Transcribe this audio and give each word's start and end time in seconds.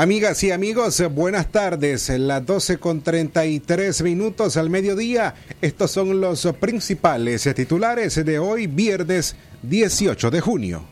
Amigas 0.00 0.42
y 0.44 0.50
amigos, 0.50 1.02
buenas 1.12 1.52
tardes. 1.52 2.08
Las 2.08 2.46
12 2.46 2.78
con 2.78 3.02
33 3.02 4.00
minutos 4.00 4.56
al 4.56 4.70
mediodía. 4.70 5.34
Estos 5.60 5.90
son 5.90 6.22
los 6.22 6.48
principales 6.58 7.46
titulares 7.54 8.14
de 8.24 8.38
hoy, 8.38 8.66
viernes 8.66 9.36
18 9.60 10.30
de 10.30 10.40
junio. 10.40 10.84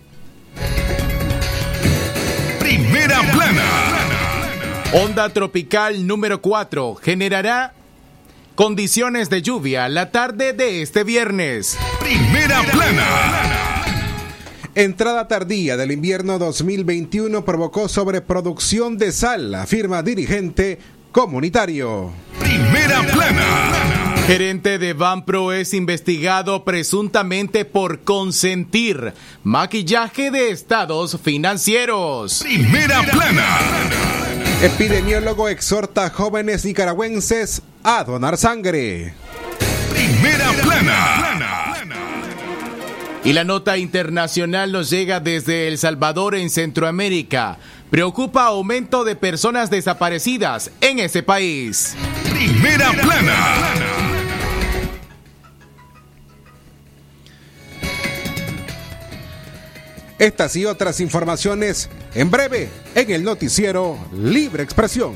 Primera 2.59 3.23
plana. 3.33 3.65
Onda 4.93 5.31
tropical 5.31 6.07
número 6.07 6.43
4 6.43 6.97
generará 6.97 7.73
condiciones 8.57 9.31
de 9.31 9.41
lluvia 9.41 9.89
la 9.89 10.11
tarde 10.11 10.53
de 10.53 10.83
este 10.83 11.03
viernes. 11.03 11.79
Primera 11.99 12.63
plana. 12.65 13.58
Entrada 14.79 15.27
tardía 15.27 15.77
del 15.77 15.91
invierno 15.91 16.39
2021 16.39 17.45
provocó 17.45 17.89
sobreproducción 17.89 18.97
de 18.97 19.11
sal, 19.11 19.53
afirma 19.57 20.05
dirigente 20.05 20.79
comunitario. 21.11 22.13
Primera 22.39 23.03
plana. 23.03 24.15
Gerente 24.29 24.79
de 24.79 24.93
Banpro 24.93 25.53
es 25.53 25.75
investigado 25.75 26.65
presuntamente 26.65 27.65
por 27.65 28.05
consentir 28.05 29.15
maquillaje 29.43 30.31
de 30.31 30.51
estados 30.51 31.19
financieros. 31.21 32.39
Primera 32.45 33.03
plana. 33.03 33.59
Epidemiólogo 34.63 35.49
exhorta 35.49 36.05
a 36.05 36.11
jóvenes 36.11 36.65
nicaragüenses 36.65 37.63
a 37.83 38.05
donar 38.05 38.37
sangre. 38.37 39.13
Primera 39.91 40.53
plana. 40.63 41.48
Y 43.25 43.33
la 43.33 43.45
nota 43.45 43.77
internacional 43.77 44.73
nos 44.73 44.91
llega 44.91 45.21
desde 45.21 45.69
El 45.69 45.77
Salvador 45.79 46.35
en 46.35 46.51
Centroamérica. 46.51 47.59
Preocupa 47.91 48.45
aumento 48.45 49.05
de 49.05 49.17
personas 49.17 49.71
desaparecidas 49.71 50.71
en 50.81 50.99
ese 50.99 51.23
país. 51.23 51.95
Primera 52.31 52.93
plana. 52.93 53.89
Estas 60.19 60.57
y 60.57 60.65
otras 60.65 61.01
informaciones 61.01 61.89
en 62.15 62.31
breve 62.31 62.69
en 62.95 63.11
el 63.11 63.23
noticiero 63.23 63.99
Libre 64.13 64.65
Expresión. 64.65 65.15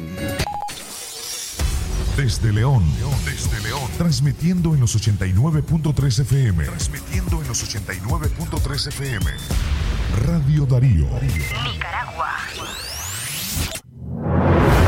Desde 2.17 2.53
León, 2.53 2.85
desde 3.25 3.59
León, 3.63 3.91
transmitiendo 3.97 4.75
en 4.75 4.81
los 4.81 4.95
89.3 4.95 6.21
FM. 6.21 6.65
Transmitiendo 6.65 7.41
en 7.41 7.49
los 7.49 7.75
89.3 7.75 8.89
FM. 8.89 9.27
Radio 10.27 10.67
Darío. 10.67 11.09
Nicaragua. 11.23 12.37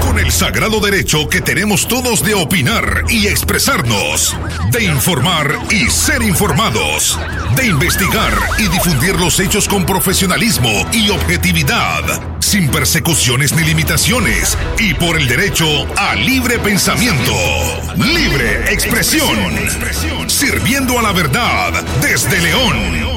Con 0.03 0.19
el 0.19 0.31
sagrado 0.31 0.81
derecho 0.81 1.29
que 1.31 1.41
tenemos 1.41 1.89
todos 1.89 2.23
de 2.23 2.35
opinar 2.35 3.05
y 3.09 3.27
expresarnos, 3.27 4.37
de 4.71 4.85
informar 4.85 5.59
y 5.71 5.91
ser 5.91 6.23
informados, 6.23 7.19
de 7.57 7.67
investigar 7.67 8.33
y 8.59 8.69
difundir 8.69 9.15
los 9.17 9.39
hechos 9.41 9.69
con 9.69 9.85
profesionalismo 9.85 10.71
y 10.93 11.11
objetividad, 11.11 12.03
sin 12.41 12.69
persecuciones 12.69 13.55
ni 13.55 13.65
limitaciones, 13.65 14.57
y 14.79 14.95
por 14.95 15.17
el 15.17 15.29
derecho 15.29 15.67
a 15.97 16.15
libre 16.15 16.59
pensamiento, 16.59 17.35
libre 17.97 18.73
expresión, 18.73 19.39
sirviendo 20.27 20.99
a 20.99 21.03
la 21.03 21.13
verdad 21.13 21.85
desde 22.01 22.41
León. 22.41 23.14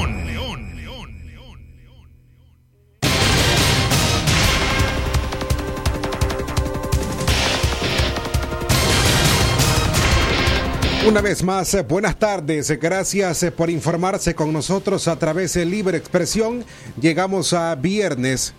Una 11.08 11.22
vez 11.22 11.42
más, 11.42 11.72
eh, 11.72 11.80
buenas 11.80 12.18
tardes. 12.18 12.68
Gracias 12.78 13.42
eh, 13.42 13.50
por 13.50 13.70
informarse 13.70 14.34
con 14.34 14.52
nosotros 14.52 15.08
a 15.08 15.18
través 15.18 15.54
de 15.54 15.64
Libre 15.64 15.96
Expresión. 15.96 16.66
Llegamos 17.00 17.54
a 17.54 17.74
viernes, 17.76 18.52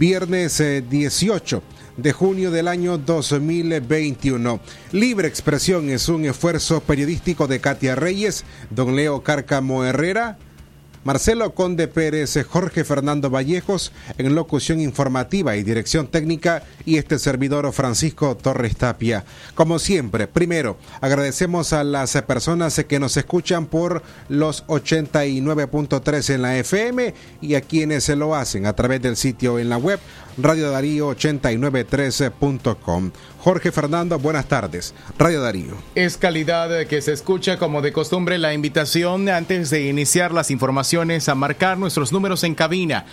viernes 0.00 0.60
18 0.90 1.56
eh, 1.58 1.62
de 1.96 2.10
junio 2.10 2.50
del 2.50 2.66
año 2.66 2.98
2021. 2.98 4.58
Libre 4.90 5.28
Expresión 5.28 5.90
es 5.90 6.08
un 6.08 6.24
esfuerzo 6.24 6.80
periodístico 6.80 7.46
de 7.46 7.60
Katia 7.60 7.94
Reyes, 7.94 8.44
don 8.70 8.96
Leo 8.96 9.22
Cárcamo 9.22 9.84
Herrera, 9.84 10.38
Marcelo 11.04 11.52
Conde 11.52 11.88
Pérez, 11.88 12.38
Jorge 12.48 12.84
Fernando 12.84 13.28
Vallejos 13.28 13.90
en 14.18 14.36
locución 14.36 14.80
informativa 14.80 15.56
y 15.56 15.64
dirección 15.64 16.06
técnica 16.06 16.62
y 16.84 16.98
este 16.98 17.18
servidor 17.18 17.72
Francisco 17.72 18.36
Torres 18.36 18.76
Tapia. 18.76 19.24
Como 19.54 19.80
siempre, 19.80 20.28
primero, 20.28 20.76
agradecemos 21.00 21.72
a 21.72 21.82
las 21.82 22.12
personas 22.22 22.84
que 22.86 23.00
nos 23.00 23.16
escuchan 23.16 23.66
por 23.66 24.04
los 24.28 24.64
89.3 24.66 26.34
en 26.34 26.42
la 26.42 26.56
FM 26.58 27.14
y 27.40 27.56
a 27.56 27.62
quienes 27.62 28.04
se 28.04 28.14
lo 28.14 28.36
hacen 28.36 28.66
a 28.66 28.74
través 28.74 29.02
del 29.02 29.16
sitio 29.16 29.58
en 29.58 29.68
la 29.68 29.78
web 29.78 29.98
Radio 30.38 30.70
Darío 30.70 31.10
893.com. 31.10 33.10
Jorge 33.38 33.72
Fernando, 33.72 34.18
buenas 34.18 34.46
tardes. 34.46 34.94
Radio 35.18 35.42
Darío. 35.42 35.74
Es 35.94 36.16
calidad 36.16 36.86
que 36.86 37.02
se 37.02 37.12
escucha 37.12 37.58
como 37.58 37.82
de 37.82 37.92
costumbre 37.92 38.38
la 38.38 38.54
invitación 38.54 39.28
antes 39.28 39.68
de 39.68 39.88
iniciar 39.88 40.32
las 40.32 40.50
informaciones 40.50 40.91
a 41.00 41.34
marcar 41.34 41.78
nuestros 41.78 42.12
números 42.12 42.44
en 42.44 42.54
cabina. 42.54 43.06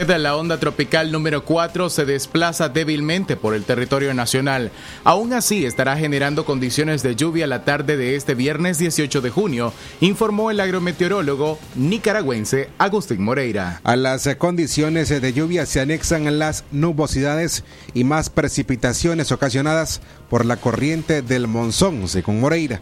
La 0.07 0.35
onda 0.35 0.59
tropical 0.59 1.11
número 1.11 1.45
4 1.45 1.89
se 1.89 2.05
desplaza 2.05 2.69
débilmente 2.69 3.35
por 3.35 3.53
el 3.53 3.63
territorio 3.63 4.13
nacional. 4.13 4.72
Aún 5.03 5.33
así, 5.33 5.66
estará 5.66 5.97
generando 5.97 6.45
condiciones 6.45 7.03
de 7.03 7.16
lluvia 7.16 7.47
la 7.47 7.63
tarde 7.63 7.97
de 7.97 8.16
este 8.16 8.35
viernes 8.35 8.77
18 8.77 9.22
de 9.22 9.29
junio, 9.29 9.73
informó 10.01 10.51
el 10.51 10.59
agrometeorólogo 10.59 11.59
nicaragüense 11.75 12.69
Agustín 12.77 13.23
Moreira. 13.23 13.81
A 13.83 13.95
las 13.95 14.27
condiciones 14.38 15.09
de 15.09 15.33
lluvia 15.33 15.66
se 15.66 15.79
anexan 15.81 16.39
las 16.39 16.63
nubosidades 16.71 17.63
y 17.94 18.03
más 18.03 18.29
precipitaciones 18.29 19.31
ocasionadas 19.31 20.01
por 20.30 20.45
la 20.45 20.57
corriente 20.57 21.21
del 21.21 21.47
monzón, 21.47 22.07
según 22.07 22.39
Moreira. 22.39 22.81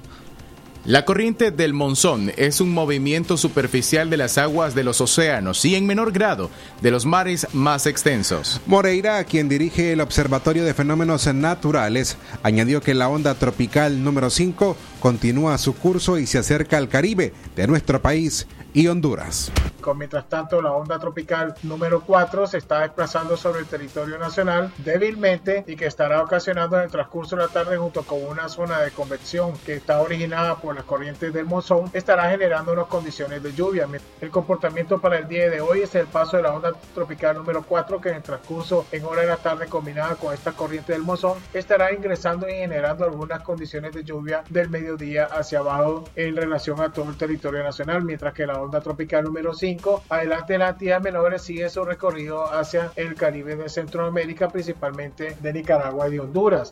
La 0.88 1.04
corriente 1.04 1.51
del 1.51 1.74
monzón 1.74 2.31
es 2.38 2.62
un 2.62 2.74
movimiento 2.74 3.36
superficial 3.36 4.10
de 4.10 4.16
las 4.16 4.38
aguas 4.38 4.74
de 4.74 4.86
los 4.86 5.01
océanos 5.01 5.66
y 5.66 5.75
en 5.75 5.86
menor 5.86 6.13
grado 6.13 6.50
de 6.81 6.92
los 6.92 7.06
mares 7.06 7.45
más 7.51 7.86
extensos. 7.86 8.62
Moreira, 8.68 9.22
quien 9.25 9.50
dirige 9.50 9.92
el 9.92 10.00
Observatorio 10.00 10.63
de 10.63 10.74
Fenómenos 10.74 11.28
Naturales, 11.34 12.16
añadió 12.42 12.80
que 12.80 12.94
la 12.94 13.10
onda 13.10 13.36
tropical 13.36 14.01
número 14.01 14.30
5 14.30 14.78
continúa 15.01 15.57
su 15.57 15.75
curso 15.75 16.19
y 16.19 16.25
se 16.25 16.38
acerca 16.38 16.78
al 16.78 16.88
Caribe 16.88 17.34
de 17.57 17.68
nuestro 17.68 18.01
país 18.01 18.48
y 18.77 18.88
Honduras. 18.88 19.51
Mientras 19.95 20.27
tanto, 20.27 20.62
la 20.62 20.74
onda 20.74 21.00
tropical 21.00 21.56
número 21.63 22.01
4 22.01 22.47
se 22.47 22.57
está 22.57 22.81
desplazando 22.81 23.38
sobre 23.38 23.62
el 23.62 23.68
territorio 23.68 24.18
nacional 24.18 24.71
débilmente 24.79 25.63
y 25.65 25.75
que 25.75 25.85
estará 25.85 26.21
ocasionando 26.21 26.77
en 26.77 26.83
el 26.83 26.91
transcurso 26.91 27.35
de 27.35 27.44
la 27.44 27.47
tarde 27.47 27.77
junto 27.77 28.03
con 28.03 28.21
una 28.24 28.50
zona 28.50 28.81
de 28.81 28.91
convección 28.91 29.53
que 29.65 29.75
está 29.75 30.01
originada 30.01 30.56
por 30.57 30.75
las 30.75 30.83
corrientes 30.83 31.31
del 31.33 31.45
monzón, 31.45 31.89
estará 31.94 32.29
generando 32.29 32.74
unas 32.74 32.88
condiciones 32.88 33.41
de 33.41 33.53
lluvia. 33.53 33.88
El 34.19 34.29
comportamiento 34.29 35.00
para 35.00 35.19
el 35.19 35.27
día 35.27 35.50
de 35.50 35.62
hoy 35.62 35.81
es 35.81 35.95
el 35.95 36.07
paso 36.07 36.38
de 36.38 36.44
la 36.44 36.53
onda 36.53 36.74
tropical 36.94 37.38
número 37.38 37.63
4 37.63 38.01
que 38.01 38.09
en 38.09 38.15
el 38.15 38.24
transcurso 38.24 38.85
en 38.91 39.06
hora 39.06 39.21
de 39.21 39.27
la 39.27 39.38
tarde 39.38 39.68
combinada 39.68 40.15
con 40.15 40.33
esta 40.33 40.51
corriente 40.51 40.91
del 40.91 41.03
monzón 41.03 41.38
estará 41.53 41.94
ingresando 41.94 42.50
y 42.50 42.53
generando 42.53 43.06
algunas 43.06 43.41
condiciones 43.41 43.94
de 43.94 44.03
lluvia 44.03 44.44
del 44.50 44.69
mediodía 44.69 45.25
hacia 45.25 45.59
abajo 45.59 46.03
en 46.15 46.35
relación 46.35 46.81
a 46.81 46.91
todo 46.91 47.09
el 47.09 47.18
territorio 47.18 47.63
nacional, 47.63 48.03
mientras 48.03 48.33
que 48.33 48.45
la 48.45 48.59
onda 48.59 48.67
tropical 48.72 49.24
número 49.24 49.54
5. 49.54 50.04
Adelante 50.10 50.58
las 50.58 50.72
entidades 50.74 51.04
menores 51.04 51.42
sigue 51.42 51.69
su 51.69 51.84
recorrido 51.84 52.46
hacia 52.54 52.92
el 52.96 53.16
Caribe 53.16 53.56
de 53.56 53.69
Centroamérica, 53.69 54.50
principalmente 54.50 55.36
de 55.42 55.54
Nicaragua 55.54 56.08
y 56.08 56.12
de 56.12 56.19
Honduras. 56.19 56.72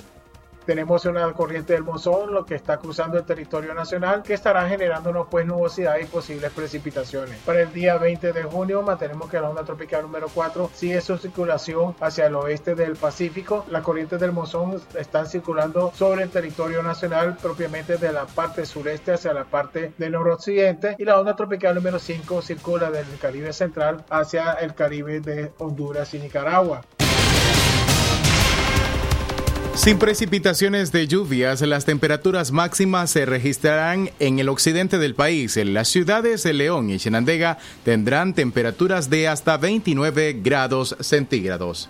Tenemos 0.66 1.06
una 1.06 1.32
corriente 1.34 1.74
del 1.74 1.84
monzón, 1.84 2.34
lo 2.34 2.46
que 2.46 2.56
está 2.56 2.78
cruzando 2.78 3.18
el 3.18 3.24
territorio 3.24 3.74
nacional, 3.74 4.24
que 4.24 4.34
estará 4.34 4.68
generándonos 4.68 5.28
pues 5.30 5.46
nubosidad 5.46 5.98
y 6.00 6.06
posibles 6.06 6.52
precipitaciones. 6.52 7.38
Para 7.46 7.62
el 7.62 7.72
día 7.72 7.98
20 7.98 8.34
de 8.34 8.44
junio 8.44 8.82
mantenemos 8.82 9.30
que 9.30 9.40
la 9.40 9.50
onda 9.50 9.64
tropical 9.64 10.02
número 10.02 10.28
4 10.34 10.72
sigue 10.74 11.02
su 11.02 11.18
circulación 11.18 11.96
hacia 12.00 12.26
el 12.26 12.36
oeste 12.36 12.74
del 12.74 12.96
Pacífico. 12.96 13.66
Las 13.70 13.84
corrientes 13.84 14.20
del 14.20 14.32
monzón 14.32 14.82
están 14.98 15.28
circulando 15.28 15.92
sobre 15.94 16.24
el 16.24 16.30
territorio 16.30 16.82
nacional, 16.82 17.38
propiamente 17.40 17.98
de 17.98 18.12
la 18.12 18.26
parte 18.26 18.66
sureste 18.66 19.14
hacia 19.14 19.34
la 19.34 19.46
parte 19.46 19.94
del 19.98 20.14
noroccidente. 20.14 20.96
Y 20.98 21.06
la 21.06 21.20
onda 21.20 21.36
tropical 21.36 21.76
número 21.76 22.00
5 22.00 22.42
circula 22.42 22.90
del 22.90 23.06
Caribe 23.22 23.54
central 23.54 24.04
hacia 24.10 24.54
el 24.54 24.74
Caribe 24.74 25.20
de 25.20 25.52
Honduras 25.60 26.14
y 26.14 26.20
Nicaragua. 26.20 26.82
Sin 29.76 30.00
precipitaciones 30.00 30.94
de 30.94 31.06
lluvias, 31.06 31.60
las 31.62 31.84
temperaturas 31.84 32.52
máximas 32.52 33.12
se 33.12 33.26
registrarán 33.26 34.10
en 34.20 34.40
el 34.40 34.48
occidente 34.48 34.98
del 34.98 35.16
país. 35.16 35.58
En 35.58 35.74
las 35.74 35.90
ciudades 35.90 36.44
de 36.44 36.54
León 36.54 36.90
y 36.90 36.98
Chenandega 36.98 37.58
tendrán 37.84 38.34
temperaturas 38.34 39.10
de 39.10 39.28
hasta 39.28 39.58
29 39.58 40.40
grados 40.42 40.96
centígrados 41.02 41.90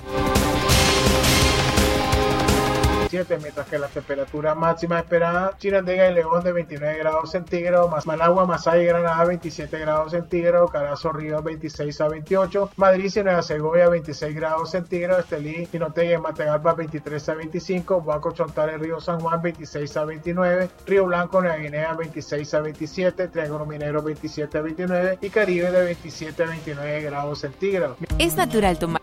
mientras 3.15 3.67
que 3.67 3.79
la 3.79 3.87
temperatura 3.87 4.55
máxima 4.55 4.99
esperada 4.99 5.55
Chinandega 5.57 6.11
y 6.11 6.15
León 6.15 6.43
de 6.43 6.51
29 6.51 6.97
grados 6.97 7.31
centígrados, 7.31 8.05
Managua, 8.05 8.45
Masaya 8.45 8.83
y 8.83 8.85
Granada 8.85 9.23
27 9.23 9.79
grados 9.79 10.11
centígrados, 10.11 10.69
Carazo, 10.69 11.13
Río 11.13 11.41
26 11.41 12.01
a 12.01 12.09
28, 12.09 12.71
Madrid 12.75 13.11
y 13.15 13.23
Nueva 13.23 13.41
Segovia 13.41 13.87
26 13.87 14.35
grados 14.35 14.71
centígrados, 14.71 15.23
Estelí, 15.23 15.65
Quinotega 15.67 16.17
y 16.17 16.21
Mategalpa 16.21 16.73
23 16.73 17.29
a 17.29 17.35
25, 17.35 18.01
Baco 18.01 18.31
Chontales, 18.31 18.79
Río 18.81 18.99
San 18.99 19.19
Juan 19.21 19.41
26 19.41 19.97
a 19.97 20.05
29, 20.05 20.69
Río 20.85 21.05
Blanco, 21.05 21.41
Nueva 21.41 21.57
Guinea 21.57 21.93
26 21.93 22.53
a 22.53 22.59
27, 22.59 23.27
Triángulo 23.29 23.65
Minero 23.65 24.01
27 24.01 24.57
a 24.57 24.61
29 24.61 25.19
y 25.21 25.29
Caribe 25.29 25.71
de 25.71 25.83
27 25.85 26.43
a 26.43 26.47
29 26.47 27.01
grados 27.01 27.39
centígrados. 27.39 27.97
Es 28.19 28.35
natural 28.35 28.77
tomar 28.77 29.01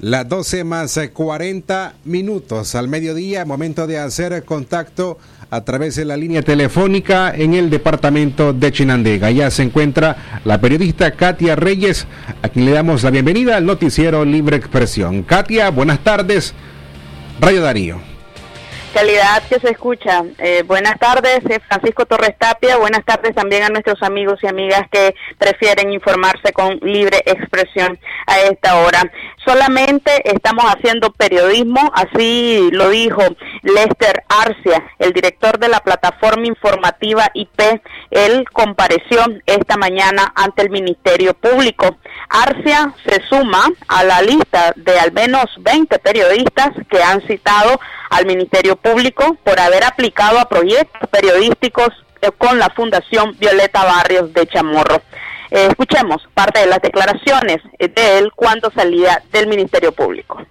las 0.00 0.28
12 0.28 0.64
más 0.64 0.98
40 1.12 1.94
minutos 2.04 2.74
al 2.74 2.88
mediodía, 2.88 3.44
momento 3.44 3.86
de 3.86 3.98
hacer 3.98 4.44
contacto 4.44 5.18
a 5.50 5.62
través 5.62 5.96
de 5.96 6.04
la 6.04 6.16
línea 6.16 6.42
telefónica 6.42 7.32
en 7.34 7.54
el 7.54 7.70
departamento 7.70 8.52
de 8.52 8.70
Chinandega. 8.70 9.30
Ya 9.30 9.50
se 9.50 9.62
encuentra 9.62 10.40
la 10.44 10.60
periodista 10.60 11.12
Katia 11.12 11.56
Reyes, 11.56 12.06
a 12.42 12.48
quien 12.48 12.66
le 12.66 12.72
damos 12.72 13.02
la 13.02 13.10
bienvenida 13.10 13.56
al 13.56 13.66
noticiero 13.66 14.24
Libre 14.24 14.56
Expresión. 14.56 15.22
Katia, 15.22 15.70
buenas 15.70 16.00
tardes. 16.04 16.54
Radio 17.40 17.62
Darío 17.62 18.17
calidad 18.98 19.44
que 19.48 19.60
se 19.60 19.70
escucha. 19.70 20.24
Eh, 20.38 20.64
buenas 20.66 20.98
tardes, 20.98 21.38
eh, 21.48 21.60
Francisco 21.68 22.04
Torres 22.04 22.36
Tapia. 22.36 22.78
Buenas 22.78 23.04
tardes 23.04 23.32
también 23.32 23.62
a 23.62 23.68
nuestros 23.68 24.02
amigos 24.02 24.40
y 24.42 24.48
amigas 24.48 24.88
que 24.90 25.14
prefieren 25.38 25.92
informarse 25.92 26.52
con 26.52 26.80
libre 26.82 27.22
expresión 27.24 27.96
a 28.26 28.40
esta 28.40 28.74
hora. 28.74 29.08
Solamente 29.46 30.10
estamos 30.24 30.64
haciendo 30.64 31.12
periodismo, 31.12 31.92
así 31.94 32.70
lo 32.72 32.90
dijo 32.90 33.22
Lester 33.62 34.24
Arcia, 34.28 34.82
el 34.98 35.12
director 35.12 35.60
de 35.60 35.68
la 35.68 35.78
plataforma 35.78 36.46
informativa 36.46 37.30
IP. 37.34 37.80
Él 38.10 38.44
compareció 38.52 39.20
esta 39.46 39.76
mañana 39.76 40.32
ante 40.34 40.62
el 40.62 40.70
Ministerio 40.70 41.34
Público. 41.34 41.98
Arcia 42.28 42.92
se 43.06 43.22
suma 43.28 43.64
a 43.86 44.02
la 44.02 44.22
lista 44.22 44.72
de 44.74 44.98
al 44.98 45.12
menos 45.12 45.44
20 45.60 46.00
periodistas 46.00 46.70
que 46.90 47.00
han 47.00 47.22
citado 47.28 47.78
al 48.10 48.26
Ministerio 48.26 48.74
Público 48.74 48.87
por 49.44 49.60
haber 49.60 49.84
aplicado 49.84 50.38
a 50.38 50.48
proyectos 50.48 51.08
periodísticos 51.10 51.88
eh, 52.22 52.30
con 52.36 52.58
la 52.58 52.70
Fundación 52.70 53.36
Violeta 53.38 53.84
Barrios 53.84 54.32
de 54.32 54.46
Chamorro. 54.46 55.02
Eh, 55.50 55.68
escuchemos 55.68 56.26
parte 56.34 56.60
de 56.60 56.66
las 56.66 56.80
declaraciones 56.80 57.58
de 57.78 58.18
él 58.18 58.30
cuando 58.34 58.70
salía 58.70 59.22
del 59.32 59.46
Ministerio 59.46 59.92
Público. 59.92 60.42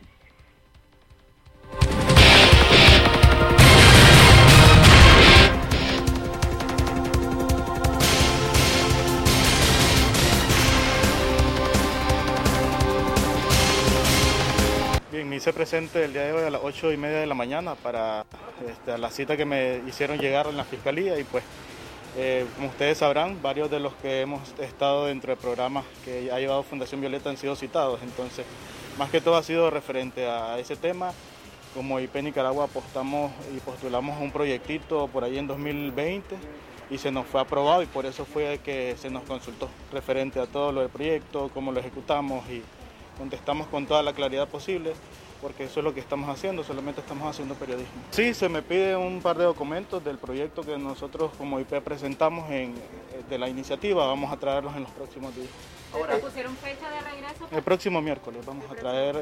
Me 15.23 15.37
hice 15.37 15.53
presente 15.53 16.03
el 16.03 16.13
día 16.13 16.23
de 16.23 16.33
hoy 16.33 16.43
a 16.43 16.49
las 16.49 16.61
ocho 16.63 16.91
y 16.91 16.97
media 16.97 17.17
de 17.19 17.25
la 17.25 17.33
mañana 17.33 17.75
para 17.75 18.25
este, 18.67 18.97
la 18.97 19.09
cita 19.09 19.35
que 19.35 19.45
me 19.45 19.81
hicieron 19.87 20.19
llegar 20.19 20.47
en 20.47 20.57
la 20.57 20.63
fiscalía 20.63 21.19
y 21.19 21.23
pues 21.23 21.43
eh, 22.15 22.45
como 22.55 22.67
ustedes 22.67 22.99
sabrán, 22.99 23.41
varios 23.41 23.69
de 23.71 23.79
los 23.79 23.93
que 23.95 24.21
hemos 24.21 24.41
estado 24.59 25.07
dentro 25.07 25.31
de 25.31 25.41
programas 25.41 25.85
que 26.05 26.31
ha 26.31 26.39
llevado 26.39 26.63
Fundación 26.63 27.01
Violeta 27.01 27.29
han 27.29 27.37
sido 27.37 27.55
citados, 27.55 27.99
entonces 28.03 28.45
más 28.97 29.09
que 29.09 29.21
todo 29.21 29.35
ha 29.37 29.43
sido 29.43 29.69
referente 29.69 30.27
a 30.27 30.59
ese 30.59 30.75
tema. 30.75 31.11
Como 31.73 31.99
IP 31.99 32.15
Nicaragua 32.23 32.65
apostamos 32.65 33.31
y 33.55 33.59
postulamos 33.59 34.19
un 34.19 34.31
proyectito 34.31 35.07
por 35.07 35.23
ahí 35.23 35.37
en 35.37 35.47
2020 35.47 36.35
y 36.89 36.97
se 36.97 37.11
nos 37.11 37.27
fue 37.27 37.41
aprobado 37.41 37.83
y 37.83 37.85
por 37.85 38.05
eso 38.05 38.25
fue 38.25 38.59
que 38.63 38.95
se 38.97 39.09
nos 39.09 39.23
consultó 39.23 39.69
referente 39.91 40.39
a 40.39 40.47
todo 40.47 40.71
lo 40.71 40.81
del 40.81 40.89
proyecto, 40.89 41.51
cómo 41.53 41.71
lo 41.71 41.79
ejecutamos 41.79 42.47
y 42.49 42.63
contestamos 43.17 43.67
con 43.67 43.85
toda 43.85 44.03
la 44.03 44.13
claridad 44.13 44.47
posible, 44.47 44.93
porque 45.41 45.65
eso 45.65 45.79
es 45.79 45.83
lo 45.83 45.93
que 45.93 45.99
estamos 45.99 46.29
haciendo, 46.29 46.63
solamente 46.63 47.01
estamos 47.01 47.27
haciendo 47.29 47.55
periodismo. 47.55 48.01
Sí, 48.11 48.33
se 48.33 48.49
me 48.49 48.61
pide 48.61 48.95
un 48.95 49.21
par 49.21 49.37
de 49.37 49.43
documentos 49.43 50.03
del 50.03 50.17
proyecto 50.17 50.63
que 50.63 50.77
nosotros 50.77 51.31
como 51.37 51.59
IP 51.59 51.81
presentamos 51.81 52.49
en, 52.49 52.73
de 53.29 53.37
la 53.37 53.47
iniciativa, 53.47 54.05
vamos 54.05 54.31
a 54.31 54.37
traerlos 54.37 54.75
en 54.75 54.83
los 54.83 54.91
próximos 54.91 55.35
días. 55.35 55.49
Ahora, 55.93 56.17
pusieron 56.17 56.55
fecha 56.57 56.89
de 56.89 56.99
regreso? 56.99 57.47
El 57.49 57.63
próximo 57.63 58.01
miércoles 58.01 58.45
vamos 58.45 58.69
a 58.69 58.75
traer 58.75 59.15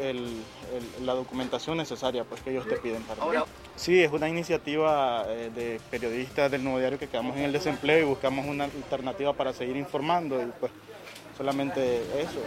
la 1.04 1.14
documentación 1.14 1.78
necesaria 1.78 2.24
pues, 2.24 2.42
que 2.42 2.52
ellos 2.52 2.68
te 2.68 2.78
piden 2.78 3.04
para 3.04 3.22
Ahora, 3.22 3.46
Sí, 3.76 4.02
es 4.02 4.12
una 4.12 4.30
iniciativa 4.30 5.26
eh, 5.28 5.52
de 5.54 5.80
periodistas 5.92 6.50
del 6.50 6.64
Nuevo 6.64 6.80
Diario 6.80 6.98
que 6.98 7.08
quedamos 7.08 7.38
en 7.38 7.44
el 7.44 7.52
desempleo 7.52 8.00
y 8.00 8.04
buscamos 8.04 8.46
una 8.48 8.64
alternativa 8.64 9.34
para 9.34 9.54
seguir 9.54 9.76
informando 9.76 10.42
y 10.42 10.52
pues 10.60 10.72
solamente 11.38 12.02
eso. 12.20 12.40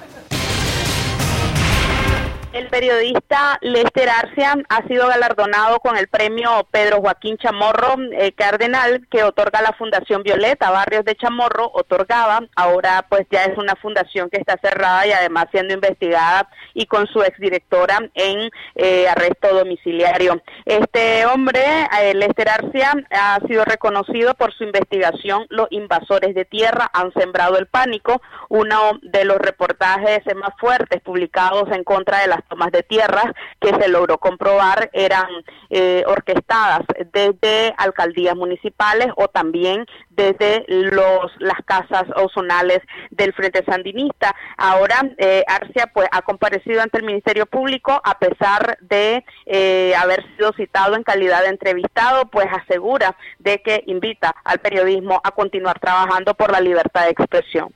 El 2.50 2.68
periodista 2.68 3.58
Lester 3.60 4.08
Arcia 4.08 4.54
ha 4.70 4.86
sido 4.88 5.06
galardonado 5.06 5.80
con 5.80 5.98
el 5.98 6.08
premio 6.08 6.66
Pedro 6.70 7.02
Joaquín 7.02 7.36
Chamorro 7.36 7.96
eh, 8.12 8.32
Cardenal 8.32 9.06
que 9.10 9.22
otorga 9.22 9.60
la 9.60 9.74
Fundación 9.74 10.22
Violeta 10.22 10.70
Barrios 10.70 11.04
de 11.04 11.14
Chamorro, 11.14 11.70
otorgaba, 11.74 12.40
ahora 12.56 13.04
pues 13.10 13.26
ya 13.30 13.44
es 13.44 13.58
una 13.58 13.76
fundación 13.76 14.30
que 14.30 14.38
está 14.38 14.56
cerrada 14.62 15.06
y 15.06 15.12
además 15.12 15.48
siendo 15.50 15.74
investigada 15.74 16.48
y 16.72 16.86
con 16.86 17.06
su 17.08 17.22
exdirectora 17.22 17.98
en 18.14 18.50
eh, 18.76 19.06
arresto 19.08 19.54
domiciliario. 19.54 20.40
Este 20.64 21.26
hombre, 21.26 21.62
eh, 22.00 22.14
Lester 22.14 22.48
Arcia, 22.48 22.94
ha 23.10 23.40
sido 23.46 23.66
reconocido 23.66 24.32
por 24.34 24.54
su 24.54 24.64
investigación 24.64 25.44
Los 25.50 25.68
invasores 25.70 26.34
de 26.34 26.46
tierra 26.46 26.90
han 26.94 27.12
sembrado 27.12 27.58
el 27.58 27.66
pánico, 27.66 28.22
uno 28.48 28.98
de 29.02 29.26
los 29.26 29.36
reportajes 29.36 30.20
más 30.34 30.54
fuertes 30.58 31.02
publicados 31.02 31.68
en 31.72 31.84
contra 31.84 32.20
de 32.20 32.28
la 32.28 32.37
tomas 32.48 32.70
de 32.72 32.82
tierras 32.82 33.26
que 33.60 33.74
se 33.74 33.88
logró 33.88 34.18
comprobar 34.18 34.90
eran 34.92 35.26
eh, 35.70 36.04
orquestadas 36.06 36.80
desde 37.12 37.74
alcaldías 37.76 38.36
municipales 38.36 39.08
o 39.16 39.28
también 39.28 39.84
desde 40.10 40.64
los 40.68 41.32
las 41.38 41.58
casas 41.64 42.04
ozonales 42.16 42.80
del 43.10 43.32
Frente 43.32 43.64
Sandinista. 43.64 44.34
Ahora 44.56 44.96
eh, 45.18 45.44
Arcia 45.46 45.86
pues 45.92 46.08
ha 46.10 46.22
comparecido 46.22 46.82
ante 46.82 46.98
el 46.98 47.04
Ministerio 47.04 47.46
Público 47.46 48.00
a 48.04 48.18
pesar 48.18 48.78
de 48.80 49.24
eh, 49.46 49.94
haber 49.96 50.24
sido 50.36 50.52
citado 50.52 50.96
en 50.96 51.02
calidad 51.02 51.42
de 51.42 51.48
entrevistado, 51.48 52.26
pues 52.26 52.46
asegura 52.52 53.16
de 53.38 53.62
que 53.62 53.82
invita 53.86 54.34
al 54.44 54.58
periodismo 54.58 55.20
a 55.22 55.30
continuar 55.30 55.78
trabajando 55.78 56.34
por 56.34 56.50
la 56.50 56.60
libertad 56.60 57.04
de 57.04 57.10
expresión. 57.10 57.72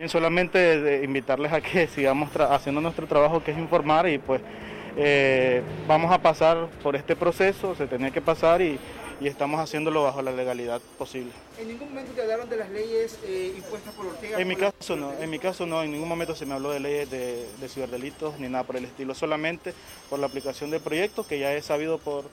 Bien, 0.00 0.08
solamente 0.08 1.02
invitarles 1.04 1.52
a 1.52 1.60
que 1.60 1.86
sigamos 1.94 2.30
haciendo 2.34 2.80
nuestro 2.80 3.06
trabajo 3.06 3.44
que 3.44 3.50
es 3.50 3.58
informar 3.58 4.08
y 4.08 4.16
pues 4.16 4.40
eh, 4.96 5.60
vamos 5.86 6.10
a 6.10 6.16
pasar 6.16 6.68
por 6.82 6.96
este 6.96 7.14
proceso, 7.14 7.74
se 7.74 7.86
tenía 7.86 8.10
que 8.10 8.22
pasar 8.22 8.62
y, 8.62 8.78
estamos 9.20 9.60
haciéndolo 9.60 10.04
bajo 10.04 10.22
la 10.22 10.32
legalidad 10.32 10.80
posible. 10.96 11.32
¿En 11.58 11.68
ningún 11.68 11.90
momento 11.90 12.12
te 12.12 12.22
hablaron 12.22 12.48
de 12.48 12.56
las 12.56 12.70
leyes 12.70 13.18
eh, 13.26 13.52
impuestas 13.54 13.92
por 13.92 14.06
Ortega? 14.06 14.40
En 14.40 14.48
mi 14.48 14.56
caso 14.56 14.96
no, 14.96 15.12
en 15.12 15.28
mi 15.28 15.38
caso 15.38 15.66
no, 15.66 15.82
en 15.82 15.92
ningún 15.92 16.08
momento 16.08 16.34
se 16.34 16.46
me 16.46 16.54
habló 16.54 16.70
de 16.70 16.80
leyes 16.80 17.10
de, 17.10 17.46
de 17.60 17.68
ciberdelitos 17.68 18.40
ni 18.40 18.48
nada 18.48 18.64
por 18.64 18.78
el 18.78 18.86
estilo, 18.86 19.14
solamente 19.14 19.74
por 20.08 20.18
la 20.18 20.28
aplicación 20.28 20.70
del 20.70 20.80
proyecto 20.80 21.26
que 21.26 21.38
ya 21.38 21.52
es 21.52 21.66
sabido 21.66 21.98
por 21.98 22.24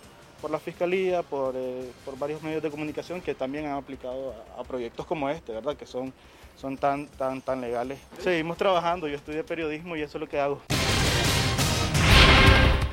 por 0.41 0.51
la 0.51 0.59
Fiscalía, 0.59 1.23
por, 1.23 1.55
eh, 1.55 1.91
por, 2.05 2.17
varios 2.17 2.41
medios 2.41 2.61
de 2.61 2.69
comunicación 2.69 3.21
que 3.21 3.35
también 3.35 3.65
han 3.65 3.73
aplicado 3.73 4.33
a, 4.55 4.61
a, 4.61 4.63
proyectos 4.63 5.05
como 5.05 5.29
este, 5.29 5.53
¿verdad? 5.53 5.75
Que 5.75 5.85
son, 5.85 6.13
son 6.55 6.77
tan, 6.77 7.07
tan, 7.07 7.41
tan 7.41 7.61
legales. 7.61 7.99
Seguimos 8.19 8.57
trabajando, 8.57 9.07
yo 9.07 9.15
estudié 9.15 9.43
periodismo 9.43 9.95
y 9.95 10.01
eso 10.01 10.17
es 10.17 10.21
lo 10.21 10.27
que 10.27 10.39
hago. 10.39 10.61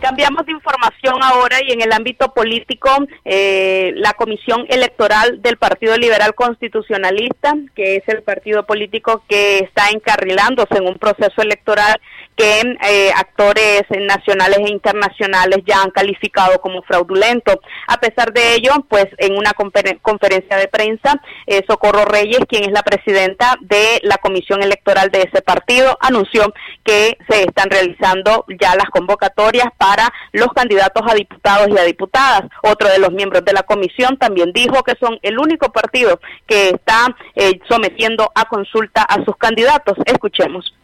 Cambiamos 0.04 0.44
de 0.44 0.52
información 0.52 1.14
ahora 1.22 1.56
y 1.66 1.72
en 1.72 1.80
el 1.80 1.90
ámbito 1.90 2.34
político, 2.34 2.90
eh, 3.24 3.90
la 3.94 4.12
Comisión 4.12 4.66
Electoral 4.68 5.40
del 5.40 5.56
Partido 5.56 5.96
Liberal 5.96 6.34
Constitucionalista, 6.34 7.54
que 7.74 7.96
es 7.96 8.08
el 8.08 8.22
partido 8.22 8.66
político 8.66 9.24
que 9.26 9.60
está 9.60 9.88
encarrilándose 9.88 10.76
en 10.76 10.88
un 10.88 10.98
proceso 10.98 11.40
electoral 11.40 11.98
que 12.36 12.60
eh, 12.88 13.10
actores 13.16 13.82
nacionales 13.90 14.58
e 14.58 14.70
internacionales 14.70 15.58
ya 15.66 15.82
han 15.82 15.90
calificado 15.90 16.60
como 16.60 16.82
fraudulento. 16.82 17.60
A 17.86 17.98
pesar 17.98 18.32
de 18.32 18.54
ello, 18.54 18.72
pues 18.88 19.06
en 19.18 19.36
una 19.36 19.52
confer 19.52 19.98
conferencia 20.00 20.56
de 20.56 20.68
prensa, 20.68 21.20
eh, 21.46 21.62
Socorro 21.68 22.04
Reyes, 22.04 22.40
quien 22.48 22.64
es 22.64 22.72
la 22.72 22.82
presidenta 22.82 23.54
de 23.60 24.00
la 24.02 24.16
Comisión 24.18 24.62
Electoral 24.62 25.10
de 25.10 25.22
ese 25.22 25.42
partido, 25.42 25.96
anunció 26.00 26.52
que 26.84 27.16
se 27.28 27.42
están 27.42 27.70
realizando 27.70 28.44
ya 28.60 28.74
las 28.74 28.90
convocatorias 28.90 29.68
para 29.76 30.12
los 30.32 30.48
candidatos 30.48 31.02
a 31.06 31.14
diputados 31.14 31.68
y 31.68 31.78
a 31.78 31.84
diputadas. 31.84 32.42
Otro 32.62 32.88
de 32.88 32.98
los 32.98 33.12
miembros 33.12 33.44
de 33.44 33.52
la 33.52 33.62
comisión 33.62 34.16
también 34.18 34.52
dijo 34.52 34.82
que 34.82 34.94
son 35.00 35.18
el 35.22 35.38
único 35.38 35.70
partido 35.72 36.20
que 36.46 36.70
está 36.70 37.14
eh, 37.34 37.60
sometiendo 37.68 38.30
a 38.34 38.44
consulta 38.46 39.02
a 39.02 39.24
sus 39.24 39.36
candidatos. 39.36 39.96
Escuchemos 40.06 40.74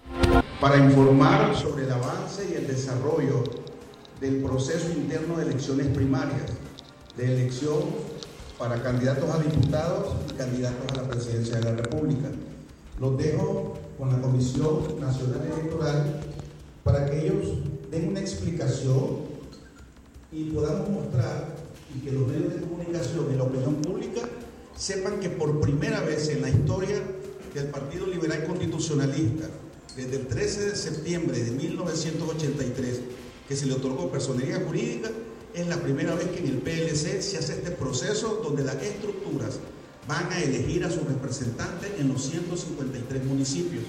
para 0.60 0.76
informar 0.76 1.56
sobre 1.56 1.84
el 1.84 1.90
avance 1.92 2.46
y 2.50 2.54
el 2.54 2.66
desarrollo 2.66 3.44
del 4.20 4.42
proceso 4.42 4.90
interno 4.90 5.38
de 5.38 5.44
elecciones 5.44 5.86
primarias, 5.86 6.50
de 7.16 7.24
elección 7.24 7.78
para 8.58 8.82
candidatos 8.82 9.30
a 9.30 9.38
diputados 9.38 10.14
y 10.28 10.34
candidatos 10.34 10.92
a 10.92 11.02
la 11.02 11.08
presidencia 11.08 11.56
de 11.56 11.64
la 11.64 11.72
República. 11.72 12.28
Los 13.00 13.16
dejo 13.16 13.78
con 13.98 14.10
la 14.10 14.20
Comisión 14.20 15.00
Nacional 15.00 15.40
Electoral 15.50 16.20
para 16.84 17.06
que 17.06 17.26
ellos 17.26 17.46
den 17.90 18.08
una 18.08 18.20
explicación 18.20 19.30
y 20.30 20.50
podamos 20.50 20.90
mostrar 20.90 21.56
y 21.94 22.00
que 22.00 22.12
los 22.12 22.28
medios 22.28 22.54
de 22.54 22.60
comunicación 22.60 23.32
y 23.32 23.36
la 23.36 23.44
opinión 23.44 23.76
pública 23.76 24.20
sepan 24.76 25.20
que 25.20 25.30
por 25.30 25.58
primera 25.60 26.00
vez 26.00 26.28
en 26.28 26.42
la 26.42 26.50
historia 26.50 26.96
del 27.54 27.66
Partido 27.68 28.06
Liberal 28.06 28.44
Constitucionalista 28.44 29.46
desde 29.96 30.16
el 30.16 30.26
13 30.26 30.70
de 30.70 30.76
septiembre 30.76 31.42
de 31.42 31.50
1983 31.50 33.00
que 33.48 33.56
se 33.56 33.66
le 33.66 33.74
otorgó 33.74 34.10
personería 34.10 34.62
jurídica, 34.64 35.10
es 35.54 35.66
la 35.66 35.82
primera 35.82 36.14
vez 36.14 36.28
que 36.28 36.38
en 36.38 36.46
el 36.46 36.58
PLC 36.58 37.20
se 37.20 37.38
hace 37.38 37.54
este 37.54 37.72
proceso 37.72 38.40
donde 38.42 38.62
las 38.62 38.76
estructuras 38.76 39.58
van 40.06 40.30
a 40.32 40.40
elegir 40.40 40.84
a 40.84 40.90
sus 40.90 41.04
representantes 41.04 41.90
en 41.98 42.08
los 42.08 42.22
153 42.22 43.24
municipios. 43.24 43.82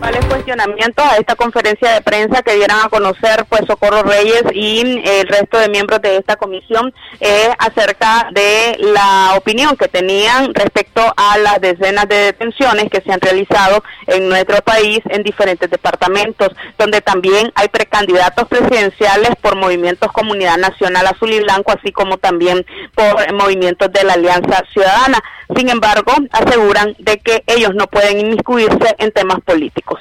Principales 0.00 0.24
cuestionamientos 0.26 1.04
a 1.04 1.16
esta 1.16 1.34
conferencia 1.34 1.92
de 1.92 2.00
prensa 2.00 2.42
que 2.42 2.54
dieran 2.54 2.78
a 2.82 2.88
conocer 2.88 3.44
pues 3.48 3.62
Socorro 3.66 4.02
Reyes 4.02 4.44
y 4.54 4.80
el 5.04 5.28
resto 5.28 5.58
de 5.58 5.68
miembros 5.68 6.00
de 6.00 6.16
esta 6.16 6.36
comisión 6.36 6.92
eh, 7.20 7.50
acerca 7.58 8.30
de 8.32 8.76
la 8.78 9.34
opinión 9.36 9.76
que 9.76 9.88
tenían 9.88 10.54
respecto 10.54 11.02
a 11.16 11.36
las 11.38 11.60
decenas 11.60 12.08
de 12.08 12.16
detenciones 12.16 12.88
que 12.90 13.02
se 13.02 13.12
han 13.12 13.20
realizado 13.20 13.82
en 14.06 14.28
nuestro 14.28 14.62
país 14.62 15.00
en 15.10 15.22
diferentes 15.22 15.68
departamentos, 15.70 16.48
donde 16.78 17.00
también 17.02 17.52
hay 17.54 17.68
precandidatos 17.68 18.48
presidenciales 18.48 19.30
por 19.42 19.56
movimientos 19.56 20.12
Comunidad 20.12 20.56
Nacional 20.56 21.06
Azul 21.06 21.32
y 21.32 21.40
Blanco, 21.40 21.72
así 21.72 21.92
como 21.92 22.16
también 22.16 22.64
por 22.94 23.32
movimientos 23.34 23.92
de 23.92 24.04
la 24.04 24.14
Alianza 24.14 24.62
Ciudadana. 24.72 25.22
Sin 25.56 25.68
embargo, 25.68 26.12
aseguran 26.30 26.94
de 26.98 27.18
que 27.18 27.42
ellos 27.46 27.74
no 27.74 27.86
pueden 27.86 28.20
inmiscuirse 28.20 28.94
en 28.98 29.12
temas 29.12 29.40
políticos. 29.40 30.00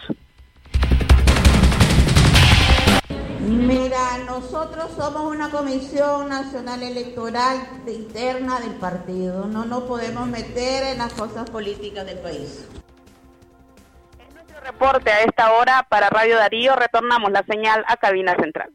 Mira, 3.39 4.19
nosotros 4.25 4.91
somos 4.95 5.23
una 5.23 5.49
comisión 5.49 6.29
nacional 6.29 6.83
electoral 6.83 7.57
interna 7.87 8.59
del 8.59 8.75
partido. 8.75 9.45
No 9.45 9.65
nos 9.65 9.83
podemos 9.83 10.27
meter 10.27 10.83
en 10.83 10.99
las 10.99 11.13
cosas 11.13 11.49
políticas 11.49 12.05
del 12.05 12.19
país. 12.19 12.67
Es 14.19 14.33
nuestro 14.33 14.59
reporte 14.61 15.11
a 15.11 15.21
esta 15.21 15.53
hora 15.53 15.85
para 15.89 16.09
Radio 16.09 16.37
Darío. 16.37 16.75
Retornamos 16.75 17.31
la 17.31 17.43
señal 17.43 17.83
a 17.87 17.97
cabina 17.97 18.35
central. 18.35 18.69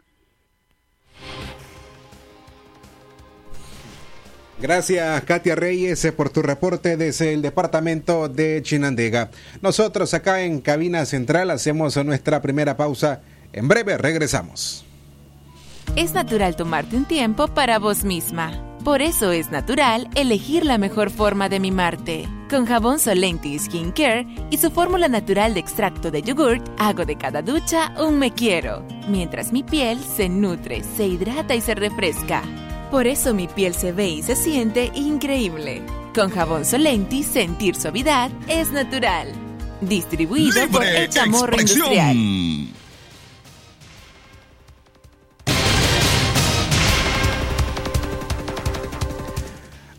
Gracias, 4.60 5.22
Katia 5.24 5.56
Reyes, 5.56 6.06
por 6.16 6.30
tu 6.30 6.40
reporte 6.42 6.96
desde 6.96 7.32
el 7.32 7.42
departamento 7.42 8.28
de 8.28 8.62
Chinandega. 8.62 9.30
Nosotros 9.60 10.14
acá 10.14 10.42
en 10.42 10.60
Cabina 10.60 11.04
Central 11.06 11.50
hacemos 11.50 11.96
nuestra 12.04 12.40
primera 12.40 12.76
pausa. 12.76 13.20
En 13.52 13.68
breve 13.68 13.98
regresamos. 13.98 14.84
Es 15.96 16.14
natural 16.14 16.56
tomarte 16.56 16.96
un 16.96 17.04
tiempo 17.04 17.48
para 17.48 17.78
vos 17.78 18.04
misma. 18.04 18.60
Por 18.84 19.00
eso 19.00 19.32
es 19.32 19.50
natural 19.50 20.08
elegir 20.14 20.64
la 20.64 20.76
mejor 20.76 21.10
forma 21.10 21.48
de 21.48 21.60
mimarte. 21.60 22.28
Con 22.50 22.66
jabón 22.66 22.98
Solenti 22.98 23.58
Skin 23.58 23.92
Care 23.92 24.26
y 24.50 24.58
su 24.58 24.70
fórmula 24.70 25.08
natural 25.08 25.54
de 25.54 25.60
extracto 25.60 26.10
de 26.10 26.22
yogurt, 26.22 26.68
hago 26.78 27.04
de 27.04 27.16
cada 27.16 27.42
ducha 27.42 27.94
un 27.98 28.18
me 28.18 28.32
quiero, 28.32 28.84
mientras 29.08 29.52
mi 29.52 29.62
piel 29.62 29.98
se 30.00 30.28
nutre, 30.28 30.82
se 30.96 31.06
hidrata 31.06 31.54
y 31.54 31.60
se 31.60 31.74
refresca. 31.74 32.42
Por 32.94 33.08
eso 33.08 33.34
mi 33.34 33.48
piel 33.48 33.74
se 33.74 33.90
ve 33.90 34.06
y 34.08 34.22
se 34.22 34.36
siente 34.36 34.92
increíble. 34.94 35.82
Con 36.14 36.30
jabón 36.30 36.64
Solenti, 36.64 37.24
sentir 37.24 37.74
suavidad 37.74 38.30
es 38.46 38.70
natural. 38.70 39.32
Distribuido 39.80 40.54
Libre 40.54 40.68
por 40.68 40.84
El 40.84 41.08
Chamorro 41.08 41.54
expresión. 41.54 41.88
Industrial. 41.92 42.74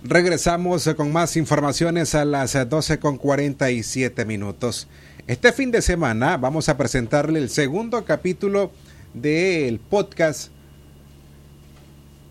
Regresamos 0.03 0.87
con 0.95 1.11
más 1.11 1.35
informaciones 1.35 2.15
a 2.15 2.23
las 2.23 2.53
12 2.53 2.99
con 2.99 3.17
47 3.17 4.23
minutos. 4.23 4.87
Este 5.27 5.51
fin 5.51 5.69
de 5.69 5.81
semana 5.81 6.37
vamos 6.37 6.69
a 6.69 6.77
presentarle 6.77 7.39
el 7.39 7.49
segundo 7.49 8.05
capítulo 8.05 8.71
del 9.13 9.81
podcast 9.81 10.54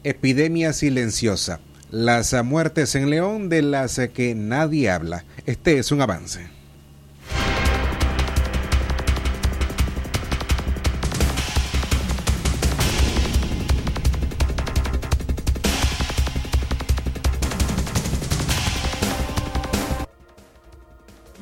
Epidemia 0.05 0.75
Silenciosa. 0.75 1.61
Las 1.91 2.35
muertes 2.45 2.95
en 2.95 3.09
León 3.09 3.49
de 3.49 3.63
las 3.63 3.99
que 4.13 4.35
nadie 4.35 4.91
habla. 4.91 5.25
Este 5.47 5.79
es 5.79 5.93
un 5.93 6.03
avance. 6.03 6.54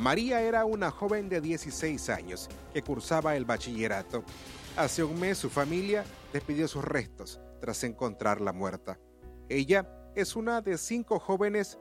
María 0.02 0.40
era 0.42 0.64
una 0.64 0.90
joven 0.90 1.28
de 1.28 1.40
16 1.40 2.08
años 2.10 2.48
que 2.74 2.82
cursaba 2.82 3.36
el 3.36 3.44
bachillerato. 3.44 4.24
Hace 4.76 5.04
un 5.04 5.20
mes 5.20 5.38
su 5.38 5.48
familia 5.48 6.04
despidió 6.32 6.66
sus 6.66 6.84
restos 6.84 7.40
tras 7.60 7.84
encontrarla 7.84 8.52
muerta. 8.52 8.98
Ella 9.48 9.88
es 10.16 10.34
una 10.34 10.60
de 10.60 10.76
cinco 10.76 11.20
jóvenes 11.20 11.78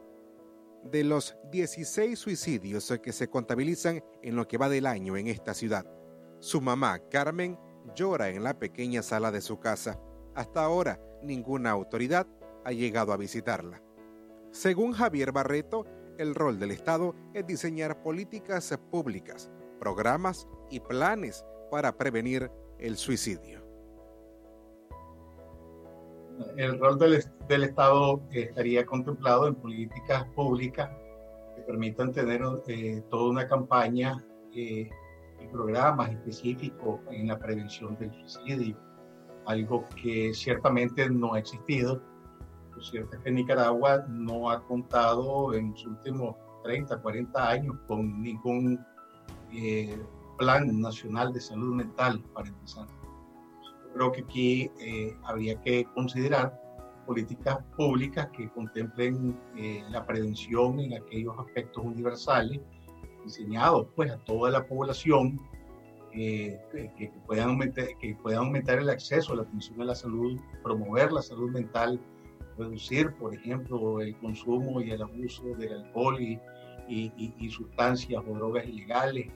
de 0.83 1.03
los 1.03 1.35
16 1.51 2.19
suicidios 2.19 2.93
que 3.01 3.11
se 3.11 3.27
contabilizan 3.27 4.03
en 4.21 4.35
lo 4.35 4.47
que 4.47 4.59
va 4.59 4.69
del 4.69 4.85
año 4.85 5.17
en 5.17 5.27
esta 5.27 5.55
ciudad. 5.55 5.87
Su 6.39 6.61
mamá, 6.61 6.99
Carmen, 7.09 7.57
llora 7.95 8.29
en 8.29 8.43
la 8.43 8.59
pequeña 8.59 9.01
sala 9.01 9.31
de 9.31 9.41
su 9.41 9.59
casa. 9.59 9.99
Hasta 10.35 10.63
ahora, 10.63 11.01
ninguna 11.23 11.71
autoridad 11.71 12.27
ha 12.65 12.71
llegado 12.71 13.13
a 13.13 13.17
visitarla. 13.17 13.81
Según 14.51 14.91
Javier 14.91 15.31
Barreto, 15.31 15.87
el 16.21 16.35
rol 16.35 16.59
del 16.59 16.71
Estado 16.71 17.15
es 17.33 17.47
diseñar 17.47 18.03
políticas 18.03 18.77
públicas, 18.91 19.49
programas 19.79 20.47
y 20.69 20.79
planes 20.79 21.43
para 21.71 21.97
prevenir 21.97 22.51
el 22.77 22.95
suicidio. 22.95 23.59
El 26.57 26.79
rol 26.79 26.99
del, 26.99 27.23
del 27.47 27.63
Estado 27.63 28.21
estaría 28.31 28.85
contemplado 28.85 29.47
en 29.47 29.55
políticas 29.55 30.25
públicas 30.35 30.89
que 31.55 31.61
permitan 31.63 32.11
tener 32.11 32.41
eh, 32.67 33.01
toda 33.09 33.31
una 33.31 33.47
campaña 33.47 34.23
eh, 34.55 34.89
y 35.39 35.47
programas 35.51 36.11
específicos 36.11 36.99
en 37.09 37.27
la 37.27 37.39
prevención 37.39 37.97
del 37.97 38.13
suicidio, 38.13 38.77
algo 39.47 39.85
que 40.01 40.33
ciertamente 40.35 41.09
no 41.09 41.33
ha 41.33 41.39
existido 41.39 42.01
lo 42.81 42.87
cierto 42.87 43.15
es 43.15 43.21
que 43.21 43.31
Nicaragua 43.31 44.05
no 44.09 44.49
ha 44.49 44.63
contado 44.65 45.53
en 45.53 45.71
los 45.71 45.85
últimos 45.85 46.35
30, 46.63 46.99
40 46.99 47.49
años 47.49 47.75
con 47.87 48.21
ningún 48.23 48.83
eh, 49.53 50.01
plan 50.39 50.81
nacional 50.81 51.31
de 51.31 51.41
salud 51.41 51.75
mental, 51.75 52.23
para 52.33 52.49
empezar. 52.49 52.87
Creo 53.93 54.11
que 54.11 54.21
aquí 54.21 54.71
eh, 54.79 55.15
habría 55.23 55.61
que 55.61 55.85
considerar 55.93 56.59
políticas 57.05 57.59
públicas 57.77 58.29
que 58.35 58.49
contemplen 58.49 59.39
eh, 59.55 59.83
la 59.89 60.03
prevención 60.03 60.79
en 60.79 60.95
aquellos 60.95 61.37
aspectos 61.37 61.83
universales 61.85 62.61
diseñados 63.23 63.87
pues 63.95 64.09
a 64.11 64.17
toda 64.17 64.49
la 64.49 64.65
población 64.65 65.39
eh, 66.13 66.59
que, 66.97 67.11
puedan 67.25 67.49
aumentar, 67.49 67.85
que 67.99 68.15
puedan 68.15 68.39
aumentar 68.39 68.79
el 68.79 68.89
acceso 68.89 69.31
a 69.31 69.37
la 69.37 69.41
atención 69.43 69.81
a 69.81 69.85
la 69.85 69.95
salud, 69.95 70.37
promover 70.61 71.11
la 71.13 71.21
salud 71.21 71.49
mental, 71.51 72.01
reducir, 72.61 73.13
por 73.15 73.33
ejemplo, 73.33 74.01
el 74.01 74.17
consumo 74.19 74.81
y 74.81 74.91
el 74.91 75.01
abuso 75.01 75.43
del 75.57 75.73
alcohol 75.73 76.21
y, 76.21 76.39
y, 76.87 77.49
sustancias 77.49 78.21
o 78.27 78.33
drogas 78.33 78.65
ilegales. 78.65 79.27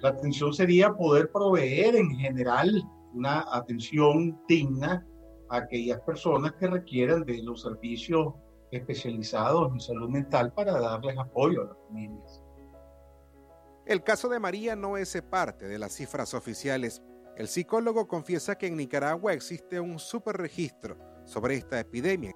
La 0.00 0.10
atención 0.10 0.52
sería 0.52 0.92
poder 0.94 1.30
proveer 1.30 1.96
en 1.96 2.10
general 2.16 2.82
una 3.14 3.44
atención 3.52 4.40
digna 4.48 5.06
a 5.48 5.56
aquellas 5.58 6.00
personas 6.00 6.52
que 6.52 6.66
requieran 6.66 7.24
de 7.24 7.42
los 7.42 7.62
servicios 7.62 8.34
especializados 8.70 9.72
en 9.72 9.80
salud 9.80 10.08
mental 10.08 10.52
para 10.52 10.78
darles 10.78 11.18
apoyo 11.18 11.62
a 11.62 11.64
las 11.66 11.76
familias. 11.88 12.42
El 13.84 14.04
caso 14.04 14.28
de 14.28 14.38
María 14.38 14.76
no 14.76 14.96
es 14.96 15.20
parte 15.28 15.66
de 15.66 15.78
las 15.78 15.92
cifras 15.92 16.34
oficiales. 16.34 17.02
El 17.36 17.48
psicólogo 17.48 18.06
confiesa 18.06 18.56
que 18.56 18.68
en 18.68 18.76
Nicaragua 18.76 19.32
existe 19.32 19.80
un 19.80 19.98
superregistro 19.98 20.96
sobre 21.30 21.54
esta 21.54 21.78
epidemia. 21.78 22.34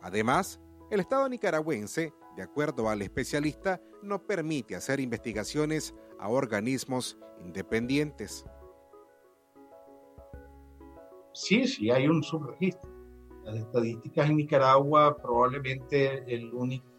Además, 0.00 0.58
el 0.90 1.00
Estado 1.00 1.28
nicaragüense, 1.28 2.14
de 2.34 2.42
acuerdo 2.42 2.88
al 2.88 3.02
especialista, 3.02 3.80
no 4.02 4.26
permite 4.26 4.74
hacer 4.74 5.00
investigaciones 5.00 5.94
a 6.18 6.28
organismos 6.28 7.18
independientes. 7.44 8.46
Sí, 11.34 11.66
sí, 11.66 11.90
hay 11.90 12.08
un 12.08 12.22
subregistro. 12.22 12.90
Las 13.44 13.56
estadísticas 13.56 14.30
en 14.30 14.36
Nicaragua 14.36 15.16
probablemente 15.16 16.24
el 16.32 16.52
único 16.54 16.92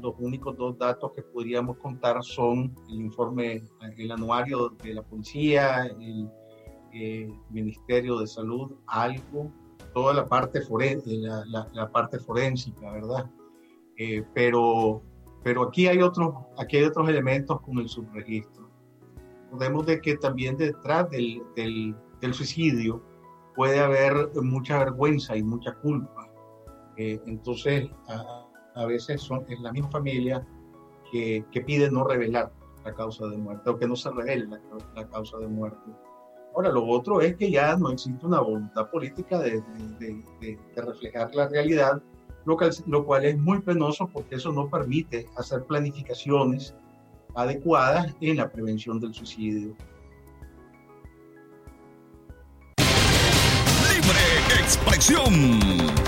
los 0.00 0.14
únicos 0.18 0.56
dos 0.56 0.76
datos 0.76 1.12
que 1.12 1.22
podríamos 1.22 1.78
contar 1.78 2.22
son 2.22 2.74
el 2.90 3.00
informe, 3.00 3.62
el 3.96 4.10
anuario 4.10 4.70
de 4.82 4.94
la 4.94 5.02
policía, 5.02 5.86
el, 5.86 6.28
eh, 6.92 7.32
Ministerio 7.50 8.18
de 8.18 8.26
Salud, 8.26 8.72
algo, 8.86 9.52
toda 9.94 10.14
la 10.14 10.26
parte, 10.26 10.60
forense, 10.60 11.10
la, 11.16 11.68
la, 11.72 11.90
parte 11.90 12.18
forénsica, 12.18 12.90
¿verdad? 12.92 13.30
Eh, 13.96 14.24
pero, 14.34 15.02
pero 15.42 15.64
aquí, 15.64 15.86
hay 15.86 16.00
otros, 16.00 16.34
aquí 16.58 16.76
hay 16.76 16.84
otros 16.84 17.08
elementos 17.08 17.60
como 17.62 17.80
el 17.80 17.88
subregistro. 17.88 18.68
Recordemos 19.44 19.86
de 19.86 20.00
que 20.00 20.16
también 20.16 20.56
detrás 20.56 21.10
del, 21.10 21.42
del, 21.56 21.96
del 22.20 22.34
suicidio 22.34 23.02
puede 23.56 23.80
haber 23.80 24.30
mucha 24.42 24.78
vergüenza 24.78 25.36
y 25.36 25.42
mucha 25.42 25.74
culpa. 25.74 26.30
Eh, 26.96 27.20
entonces, 27.26 27.88
a 28.74 28.86
veces 28.86 29.20
son, 29.20 29.44
es 29.48 29.58
la 29.60 29.72
misma 29.72 29.90
familia 29.90 30.46
que, 31.10 31.44
que, 31.50 31.60
pide 31.62 31.90
no 31.90 32.04
revelar 32.04 32.52
la 32.84 32.94
causa 32.94 33.26
de 33.26 33.36
muerte 33.36 33.70
o 33.70 33.78
que 33.78 33.88
no 33.88 33.96
se 33.96 34.10
revele 34.10 34.46
la, 34.94 35.08
causa 35.08 35.38
de 35.38 35.48
muerte. 35.48 35.90
Ahora, 36.54 36.70
lo 36.70 36.86
otro 36.86 37.20
es 37.20 37.36
que 37.36 37.50
ya 37.50 37.76
no 37.76 37.90
existe 37.90 38.26
una 38.26 38.40
voluntad 38.40 38.90
política 38.90 39.38
de, 39.38 39.62
de, 40.00 40.24
de, 40.40 40.82
reflejar 40.82 41.34
la 41.34 41.48
realidad, 41.48 42.02
lo 42.44 42.56
cual, 42.56 42.70
lo 42.86 43.04
cual 43.04 43.24
es 43.26 43.38
muy 43.38 43.60
penoso 43.60 44.08
porque 44.12 44.36
eso 44.36 44.52
no 44.52 44.68
permite 44.68 45.28
hacer 45.36 45.62
planificaciones 45.64 46.74
adecuadas 47.34 48.14
en 48.20 48.38
la 48.38 48.50
prevención 48.50 48.98
del 48.98 49.14
suicidio. 49.14 49.76
Libre 52.78 54.60
expresión. 54.60 55.98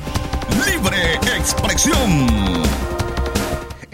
Libre 0.66 1.20
Expresión. 1.38 2.64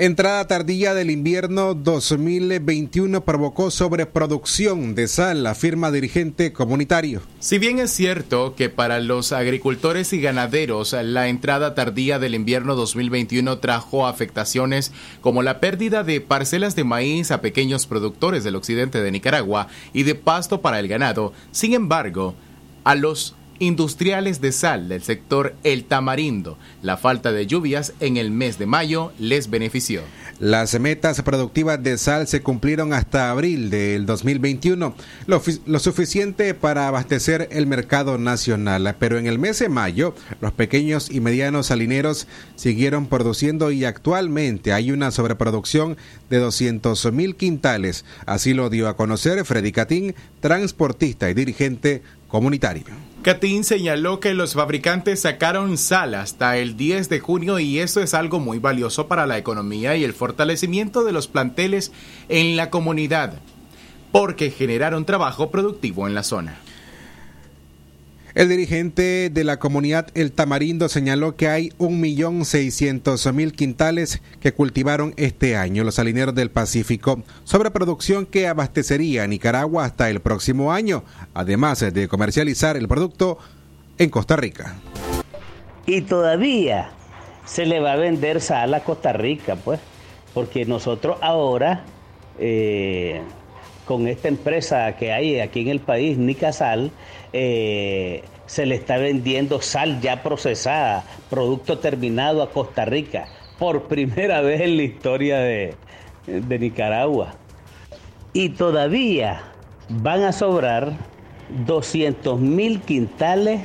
Entrada 0.02 0.48
tardía 0.48 0.96
del 0.96 1.12
invierno 1.12 1.76
2021 1.76 3.24
provocó 3.24 3.70
sobreproducción 3.70 4.96
de 4.96 5.08
sal, 5.08 5.46
afirma 5.46 5.92
dirigente 5.92 6.54
comunitario. 6.54 7.22
Si 7.40 7.60
bien 7.60 7.78
es 7.78 7.92
cierto 7.92 8.56
que 8.56 8.70
para 8.70 9.00
los 9.00 9.32
agricultores 9.32 10.12
y 10.14 10.20
ganaderos 10.20 10.94
la 10.94 11.28
entrada 11.28 11.76
tardía 11.76 12.18
del 12.18 12.34
invierno 12.34 12.74
2021 12.74 13.60
trajo 13.60 14.08
afectaciones 14.08 14.92
como 15.22 15.44
la 15.44 15.60
pérdida 15.60 16.04
de 16.04 16.20
parcelas 16.20 16.76
de 16.76 16.84
maíz 16.84 17.30
a 17.30 17.42
pequeños 17.42 17.86
productores 17.86 18.44
del 18.44 18.56
occidente 18.56 19.04
de 19.04 19.12
Nicaragua 19.12 19.68
y 19.94 20.02
de 20.02 20.16
pasto 20.16 20.62
para 20.62 20.80
el 20.80 20.88
ganado, 20.88 21.32
sin 21.52 21.76
embargo, 21.76 22.34
a 22.84 22.96
los 22.96 23.36
industriales 23.62 24.42
de 24.42 24.52
sal 24.52 24.90
del 24.90 25.04
sector 25.04 25.54
El 25.64 25.86
Tamarindo. 25.86 26.58
La 26.82 26.98
falta 26.98 27.32
de 27.32 27.46
lluvias 27.46 27.94
en 28.00 28.18
el 28.18 28.32
mes 28.32 28.58
de 28.58 28.66
mayo 28.66 29.14
les 29.20 29.52
benefició. 29.52 30.02
Las 30.40 30.80
metas 30.80 31.22
productivas 31.22 31.84
de 31.84 32.00
sal 32.00 32.28
se 32.28 32.42
cumplieron 32.42 32.92
hasta 32.92 33.30
abril 33.30 33.70
del 33.70 34.08
2021, 34.08 34.96
lo, 35.28 35.42
lo, 35.68 35.78
suficiente 35.80 36.56
para 36.56 36.88
abastecer 36.88 37.48
el 37.52 37.68
mercado 37.68 38.18
nacional. 38.18 38.96
Pero 38.98 39.20
en 39.20 39.28
el 39.28 39.38
mes 39.38 39.60
de 39.60 39.70
mayo, 39.70 40.16
los 40.42 40.52
pequeños 40.54 41.12
y 41.12 41.20
medianos 41.20 41.68
salineros 41.68 42.28
siguieron 42.56 43.06
produciendo 43.06 43.70
y 43.70 43.86
actualmente 43.86 44.74
hay 44.74 44.92
una 44.92 45.12
sobreproducción 45.12 45.98
de 46.32 46.40
200 46.40 47.12
mil 47.14 47.36
quintales. 47.36 48.06
Así 48.26 48.56
lo 48.56 48.72
dio 48.72 48.90
a 48.90 48.98
conocer 48.98 49.46
Freddy 49.46 49.72
Catín, 49.72 50.16
transportista 50.40 51.30
y 51.30 51.36
dirigente 51.36 52.02
comunitario. 52.32 52.86
Catín 53.22 53.64
señaló 53.64 54.20
que 54.20 54.34
los 54.34 54.54
fabricantes 54.54 55.22
sacaron 55.22 55.78
sal 55.78 56.16
hasta 56.16 56.58
el 56.58 56.78
10 56.78 57.10
de 57.10 57.20
junio 57.20 57.60
y 57.60 57.78
eso 57.78 58.02
es 58.02 58.14
algo 58.14 58.40
muy 58.40 58.58
valioso 58.58 59.08
para 59.08 59.28
la 59.28 59.38
economía 59.38 59.96
y 59.96 60.04
el 60.04 60.14
fortalecimiento 60.14 61.04
de 61.04 61.12
los 61.12 61.28
planteles 61.28 61.92
en 62.30 62.56
la 62.56 62.70
comunidad, 62.70 63.34
porque 64.12 64.50
generaron 64.50 65.06
trabajo 65.06 65.52
productivo 65.52 66.08
en 66.08 66.16
la 66.16 66.24
zona. 66.24 66.58
El 68.34 68.48
dirigente 68.48 69.30
de 69.30 69.44
la 69.44 69.60
comunidad 69.60 70.08
El 70.14 70.32
Tamarindo 70.32 70.88
señaló 70.88 71.36
que 71.36 71.50
hay 71.50 71.70
1.600.000 71.80 73.52
quintales 73.52 74.22
que 74.40 74.54
cultivaron 74.54 75.14
este 75.18 75.58
año 75.58 75.84
los 75.84 75.96
salineros 75.96 76.34
del 76.34 76.50
Pacífico, 76.50 77.24
sobre 77.44 77.72
producción 77.72 78.26
que 78.26 78.48
abastecería 78.48 79.28
Nicaragua 79.28 79.84
hasta 79.84 80.10
el 80.10 80.22
próximo 80.22 80.72
año, 80.72 81.04
además 81.34 81.82
de 81.82 82.08
comercializar 82.08 82.78
el 82.78 82.88
producto 82.88 83.38
en 83.98 84.10
Costa 84.10 84.38
Rica. 84.38 84.76
Y 85.86 86.02
todavía 86.02 86.92
se 87.46 87.66
le 87.66 87.82
va 87.82 87.94
a 87.94 87.98
vender 87.98 88.40
sal 88.40 88.74
a 88.74 88.80
Costa 88.82 89.12
Rica, 89.12 89.58
pues, 89.58 89.82
porque 90.34 90.66
nosotros 90.66 91.18
ahora, 91.22 91.84
eh, 92.40 93.22
con 93.86 94.08
esta 94.08 94.30
empresa 94.30 94.96
que 94.96 95.12
hay 95.12 95.42
aquí 95.42 95.60
en 95.62 95.68
el 95.68 95.82
país, 95.82 96.18
Nicasal, 96.18 96.92
eh, 97.34 98.24
se 98.46 98.66
le 98.66 98.76
está 98.76 98.98
vendiendo 98.98 99.62
sal 99.62 100.02
ya 100.02 100.24
procesada, 100.24 101.06
producto 101.30 101.80
terminado 101.80 102.44
a 102.44 102.52
Costa 102.52 102.86
Rica, 102.86 103.28
por 103.58 103.84
primera 103.84 104.42
vez 104.42 104.62
en 104.62 104.78
la 104.78 104.84
historia 104.84 105.40
de, 105.40 105.76
de 106.26 106.60
Nicaragua. 106.60 107.34
Y 108.34 108.50
todavía 108.50 109.42
van 109.90 110.24
a 110.24 110.32
sobrar 110.32 110.94
200 111.66 112.40
mil 112.40 112.82
quintales 112.82 113.62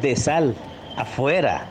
de 0.00 0.16
sal 0.16 0.54
afuera 0.96 1.66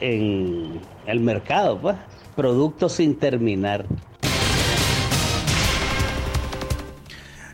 en 0.00 0.80
el 1.06 1.20
mercado, 1.20 1.78
pues, 1.80 1.96
productos 2.36 2.92
sin 2.94 3.16
terminar. 3.16 3.86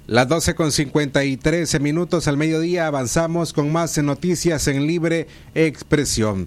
Las 0.08 0.28
12 0.28 0.54
con 0.54 0.70
53 0.70 1.80
minutos 1.80 2.28
al 2.28 2.36
mediodía 2.36 2.86
avanzamos 2.86 3.52
con 3.52 3.72
más 3.72 3.98
noticias 3.98 4.68
en 4.68 4.86
libre 4.86 5.26
expresión. 5.56 6.46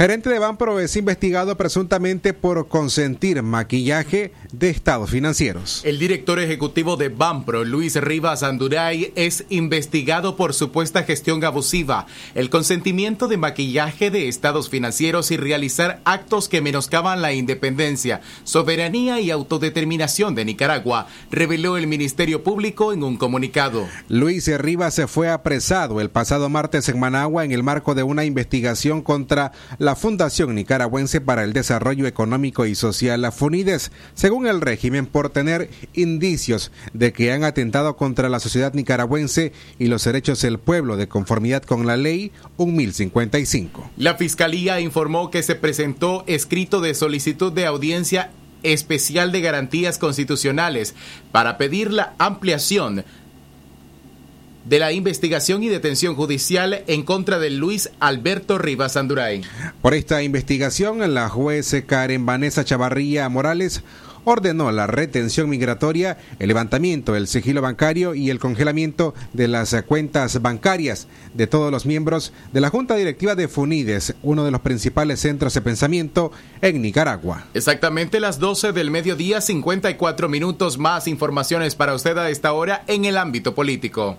Gerente 0.00 0.30
de 0.30 0.38
Banpro 0.38 0.80
es 0.80 0.96
investigado 0.96 1.58
presuntamente 1.58 2.32
por 2.32 2.68
consentir 2.68 3.42
maquillaje 3.42 4.32
de 4.50 4.70
estados 4.70 5.10
financieros. 5.10 5.82
El 5.84 5.98
director 5.98 6.38
ejecutivo 6.40 6.96
de 6.96 7.10
Banpro, 7.10 7.66
Luis 7.66 7.96
Rivas 7.96 8.42
Anduray, 8.42 9.12
es 9.14 9.44
investigado 9.50 10.36
por 10.36 10.54
supuesta 10.54 11.02
gestión 11.02 11.44
abusiva, 11.44 12.06
el 12.34 12.48
consentimiento 12.48 13.28
de 13.28 13.36
maquillaje 13.36 14.10
de 14.10 14.28
estados 14.28 14.70
financieros 14.70 15.30
y 15.32 15.36
realizar 15.36 16.00
actos 16.06 16.48
que 16.48 16.62
menoscaban 16.62 17.20
la 17.20 17.34
independencia, 17.34 18.22
soberanía 18.44 19.20
y 19.20 19.30
autodeterminación 19.30 20.34
de 20.34 20.46
Nicaragua, 20.46 21.08
reveló 21.30 21.76
el 21.76 21.86
Ministerio 21.86 22.42
Público 22.42 22.94
en 22.94 23.02
un 23.02 23.18
comunicado. 23.18 23.86
Luis 24.08 24.48
Rivas 24.48 24.94
se 24.94 25.06
fue 25.06 25.28
apresado 25.28 26.00
el 26.00 26.08
pasado 26.08 26.48
martes 26.48 26.88
en 26.88 26.98
Managua 26.98 27.44
en 27.44 27.52
el 27.52 27.62
marco 27.62 27.94
de 27.94 28.02
una 28.02 28.24
investigación 28.24 29.02
contra 29.02 29.52
la 29.76 29.89
la 29.90 29.96
Fundación 29.96 30.54
Nicaragüense 30.54 31.20
para 31.20 31.42
el 31.42 31.52
Desarrollo 31.52 32.06
Económico 32.06 32.64
y 32.64 32.76
Social, 32.76 33.22
la 33.22 33.32
FUNIDES, 33.32 33.90
según 34.14 34.46
el 34.46 34.60
régimen, 34.60 35.04
por 35.04 35.30
tener 35.30 35.68
indicios 35.94 36.70
de 36.92 37.12
que 37.12 37.32
han 37.32 37.42
atentado 37.42 37.96
contra 37.96 38.28
la 38.28 38.38
sociedad 38.38 38.72
nicaragüense 38.72 39.52
y 39.80 39.86
los 39.86 40.04
derechos 40.04 40.42
del 40.42 40.60
pueblo 40.60 40.96
de 40.96 41.08
conformidad 41.08 41.64
con 41.64 41.88
la 41.88 41.96
ley 41.96 42.30
1055. 42.56 43.90
La 43.96 44.14
Fiscalía 44.14 44.78
informó 44.78 45.28
que 45.32 45.42
se 45.42 45.56
presentó 45.56 46.22
escrito 46.28 46.80
de 46.80 46.94
solicitud 46.94 47.52
de 47.52 47.66
audiencia 47.66 48.30
especial 48.62 49.32
de 49.32 49.40
garantías 49.40 49.98
constitucionales 49.98 50.94
para 51.32 51.58
pedir 51.58 51.90
la 51.90 52.14
ampliación 52.18 53.04
de 54.70 54.78
la 54.78 54.92
investigación 54.92 55.64
y 55.64 55.68
detención 55.68 56.14
judicial 56.14 56.84
en 56.86 57.02
contra 57.02 57.40
de 57.40 57.50
Luis 57.50 57.90
Alberto 57.98 58.56
Rivas 58.56 58.96
Anduray. 58.96 59.42
Por 59.82 59.94
esta 59.94 60.22
investigación, 60.22 61.12
la 61.12 61.28
juez 61.28 61.74
Karen 61.88 62.24
Vanessa 62.24 62.64
Chavarría 62.64 63.28
Morales 63.28 63.82
ordenó 64.22 64.70
la 64.70 64.86
retención 64.86 65.50
migratoria, 65.50 66.18
el 66.38 66.46
levantamiento 66.46 67.14
del 67.14 67.26
sigilo 67.26 67.62
bancario 67.62 68.14
y 68.14 68.30
el 68.30 68.38
congelamiento 68.38 69.12
de 69.32 69.48
las 69.48 69.74
cuentas 69.88 70.40
bancarias 70.40 71.08
de 71.34 71.48
todos 71.48 71.72
los 71.72 71.84
miembros 71.84 72.32
de 72.52 72.60
la 72.60 72.70
Junta 72.70 72.94
Directiva 72.94 73.34
de 73.34 73.48
FUNIDES, 73.48 74.14
uno 74.22 74.44
de 74.44 74.52
los 74.52 74.60
principales 74.60 75.18
centros 75.18 75.52
de 75.52 75.62
pensamiento 75.62 76.30
en 76.62 76.80
Nicaragua. 76.80 77.46
Exactamente 77.54 78.20
las 78.20 78.38
12 78.38 78.70
del 78.70 78.92
mediodía, 78.92 79.40
54 79.40 80.28
minutos 80.28 80.78
más 80.78 81.08
informaciones 81.08 81.74
para 81.74 81.92
usted 81.92 82.16
a 82.18 82.30
esta 82.30 82.52
hora 82.52 82.84
en 82.86 83.04
el 83.04 83.18
ámbito 83.18 83.56
político. 83.56 84.16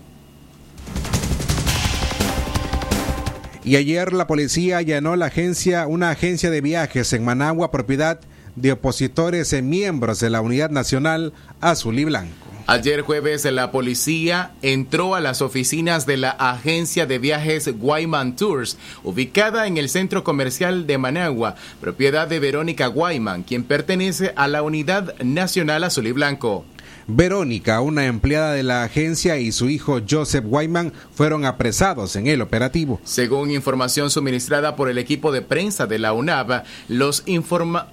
Y 3.64 3.76
ayer 3.76 4.12
la 4.12 4.26
policía 4.26 4.78
allanó 4.78 5.14
la 5.14 5.26
agencia, 5.26 5.86
una 5.86 6.10
agencia 6.10 6.50
de 6.50 6.60
viajes 6.60 7.12
en 7.12 7.24
Managua, 7.24 7.70
propiedad 7.70 8.20
de 8.56 8.72
opositores 8.72 9.52
y 9.52 9.62
miembros 9.62 10.20
de 10.20 10.30
la 10.30 10.40
Unidad 10.40 10.70
Nacional 10.70 11.32
Azul 11.60 11.98
y 11.98 12.04
Blanco. 12.04 12.34
Ayer 12.66 13.02
jueves 13.02 13.44
la 13.44 13.72
policía 13.72 14.52
entró 14.62 15.14
a 15.14 15.20
las 15.20 15.42
oficinas 15.42 16.06
de 16.06 16.16
la 16.16 16.30
agencia 16.30 17.06
de 17.06 17.18
viajes 17.18 17.68
Guayman 17.76 18.36
Tours, 18.36 18.78
ubicada 19.02 19.66
en 19.66 19.78
el 19.78 19.88
centro 19.88 20.22
comercial 20.22 20.86
de 20.86 20.96
Managua, 20.98 21.56
propiedad 21.80 22.28
de 22.28 22.38
Verónica 22.38 22.86
Guayman, 22.86 23.42
quien 23.42 23.64
pertenece 23.64 24.32
a 24.36 24.46
la 24.46 24.62
Unidad 24.62 25.14
Nacional 25.22 25.84
Azul 25.84 26.06
y 26.06 26.12
Blanco. 26.12 26.64
Verónica, 27.06 27.80
una 27.80 28.06
empleada 28.06 28.52
de 28.52 28.62
la 28.62 28.84
agencia, 28.84 29.38
y 29.38 29.52
su 29.52 29.68
hijo 29.68 30.00
Joseph 30.08 30.44
Wyman 30.46 30.92
fueron 31.14 31.44
apresados 31.44 32.16
en 32.16 32.26
el 32.26 32.42
operativo. 32.42 33.00
Según 33.04 33.50
información 33.50 34.10
suministrada 34.10 34.76
por 34.76 34.88
el 34.88 34.98
equipo 34.98 35.32
de 35.32 35.42
prensa 35.42 35.86
de 35.86 35.98
la 35.98 36.12
UNAV, 36.12 36.62
los 36.88 37.24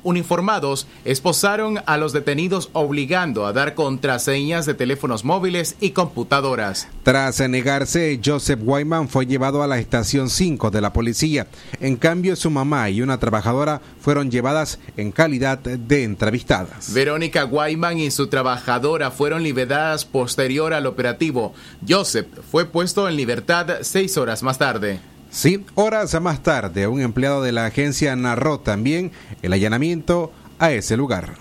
uniformados 0.04 0.88
esposaron 1.06 1.82
a 1.86 1.98
los 1.98 2.14
detenidos 2.14 2.70
obligando 2.74 3.46
a 3.46 3.54
dar 3.54 3.76
contraseñas 3.76 4.66
de 4.66 4.74
teléfonos 4.74 5.26
móviles 5.26 5.76
y 5.80 5.92
computadoras. 5.92 6.88
Tras 7.04 7.40
negarse, 7.50 8.20
Joseph 8.24 8.60
Wyman 8.64 9.10
fue 9.10 9.26
llevado 9.26 9.64
a 9.64 9.68
la 9.68 9.80
estación 9.80 10.30
5 10.30 10.72
de 10.72 10.82
la 10.82 10.94
policía. 10.94 11.48
En 11.80 11.96
cambio, 11.96 12.36
su 12.36 12.50
mamá 12.50 12.90
y 12.90 13.02
una 13.02 13.20
trabajadora 13.20 13.82
fueron 14.10 14.32
llevadas 14.32 14.80
en 14.98 15.12
calidad 15.12 15.60
de 15.60 16.04
entrevistadas. 16.04 16.92
Verónica 16.94 17.46
Wyman 17.46 18.00
y 18.00 18.10
su 18.10 18.26
trabajadora 18.26 19.12
fueron 19.12 19.44
liberadas 19.44 20.04
posterior 20.04 20.74
al 20.74 20.88
operativo. 20.88 21.54
Joseph 21.88 22.26
fue 22.50 22.66
puesto 22.66 23.08
en 23.08 23.16
libertad 23.16 23.68
seis 23.82 24.18
horas 24.18 24.42
más 24.42 24.58
tarde. 24.58 25.00
Sí, 25.30 25.64
horas 25.76 26.20
más 26.20 26.42
tarde, 26.42 26.88
un 26.88 27.02
empleado 27.02 27.44
de 27.44 27.52
la 27.52 27.68
agencia 27.68 28.16
narró 28.16 28.60
también 28.60 29.12
el 29.44 29.54
allanamiento 29.54 30.32
a 30.58 30.72
ese 30.72 30.98
lugar. 30.98 31.36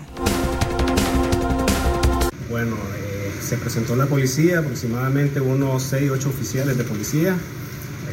Bueno, 2.51 2.75
eh, 2.75 3.31
se 3.41 3.57
presentó 3.57 3.95
la 3.95 4.05
policía, 4.05 4.59
aproximadamente 4.59 5.41
unos 5.41 5.81
6, 5.81 6.11
8 6.11 6.29
oficiales 6.29 6.77
de 6.77 6.83
policía. 6.83 7.35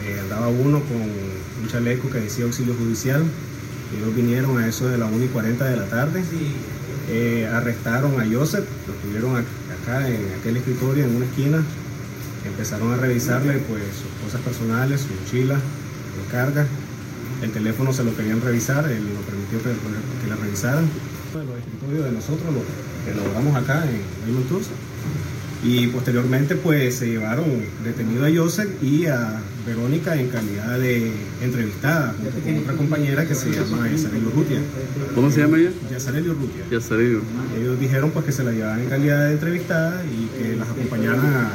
Eh, 0.03 0.19
andaba 0.23 0.49
uno 0.49 0.81
con 0.81 1.03
un 1.03 1.69
chaleco 1.71 2.09
que 2.09 2.21
decía 2.21 2.47
auxilio 2.47 2.73
judicial. 2.73 3.23
Ellos 3.95 4.15
vinieron 4.15 4.59
a 4.59 4.67
eso 4.67 4.89
de 4.89 4.99
la 4.99 5.07
1 5.07 5.25
y 5.25 5.29
40 5.29 5.65
de 5.65 5.77
la 5.77 5.87
tarde. 5.87 6.23
Eh, 7.09 7.49
arrestaron 7.53 8.21
a 8.21 8.27
Joseph, 8.27 8.65
lo 8.89 8.95
tuvieron 8.95 9.37
acá 9.37 10.09
en 10.09 10.27
aquel 10.41 10.57
escritorio 10.57 11.05
en 11.05 11.17
una 11.17 11.27
esquina. 11.27 11.63
Empezaron 12.45 12.93
a 12.93 12.97
revisarle 12.97 13.59
pues 13.69 13.83
sus 13.95 14.11
cosas 14.25 14.41
personales, 14.41 15.03
su 15.03 15.09
mochila, 15.15 15.55
su 15.57 16.31
carga. 16.31 16.67
El 17.43 17.53
teléfono 17.53 17.93
se 17.93 18.03
lo 18.03 18.17
querían 18.17 18.41
revisar, 18.41 18.91
él 18.91 19.03
lo 19.05 19.21
permitió 19.21 19.59
que, 19.59 19.71
que 20.23 20.29
la 20.29 20.37
revisaran. 20.37 20.89
Los 21.35 21.59
escritorios 21.59 22.05
de 22.07 22.13
nosotros 22.13 22.47
lo 22.55 23.13
elaboramos 23.13 23.57
acá 23.57 23.85
en 23.85 24.01
Raymond 24.25 24.49
Tours 24.49 24.69
y 25.67 25.89
posteriormente 25.89 26.55
pues 26.55 26.97
se 26.97 27.09
llevaron 27.09 27.47
detenido 27.83 28.25
a 28.25 28.31
Joseph 28.35 28.71
y 28.83 29.07
a 29.07 29.41
Verónica 29.67 30.15
en 30.15 30.29
calidad 30.29 30.79
de 30.79 31.11
entrevistada 31.43 32.15
junto 32.23 32.41
con 32.41 32.59
otra 32.59 32.75
compañera 32.75 33.27
que 33.27 33.35
se 33.35 33.51
llama 33.51 33.89
Yasarelio 33.91 34.31
Rutia. 34.31 34.61
¿Cómo 35.15 35.29
se 35.31 35.41
llama 35.41 35.59
ella? 35.59 35.71
Yasarelio 35.91 36.35
Rutia. 36.35 36.63
Yasarelio. 36.71 37.21
Ellos 37.59 37.81
dijeron 37.81 38.13
pues 38.13 38.27
que 38.27 38.33
se 38.33 38.45
la 38.45 38.53
llevaban 38.53 38.81
en 38.81 38.89
calidad 38.89 39.27
de 39.27 39.33
entrevistada 39.33 40.05
y 40.05 40.27
que 40.39 40.57
las 40.57 40.69
acompañaran 40.69 41.27
a, 41.27 41.53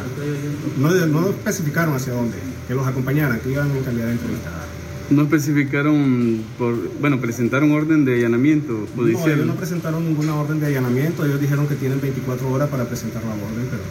no, 0.77 1.05
no 1.07 1.29
especificaron 1.29 1.95
hacia 1.95 2.11
dónde, 2.11 2.35
que 2.67 2.75
los 2.75 2.85
acompañaran, 2.85 3.39
que 3.39 3.51
iban 3.51 3.71
en 3.71 3.83
calidad 3.83 4.07
de 4.07 4.11
entrevistada. 4.11 4.70
No 5.11 5.23
especificaron, 5.23 6.41
por, 6.57 6.75
bueno, 6.99 7.19
presentaron 7.19 7.71
orden 7.71 8.05
de 8.05 8.15
allanamiento 8.15 8.87
judicial. 8.95 9.27
No, 9.27 9.33
ellos 9.33 9.45
no 9.47 9.55
presentaron 9.55 10.05
ninguna 10.05 10.35
orden 10.35 10.61
de 10.61 10.67
allanamiento, 10.67 11.25
ellos 11.25 11.41
dijeron 11.41 11.67
que 11.67 11.75
tienen 11.75 11.99
24 11.99 12.49
horas 12.49 12.69
para 12.69 12.85
presentar 12.85 13.21
la 13.23 13.31
orden, 13.31 13.67
pero 13.69 13.83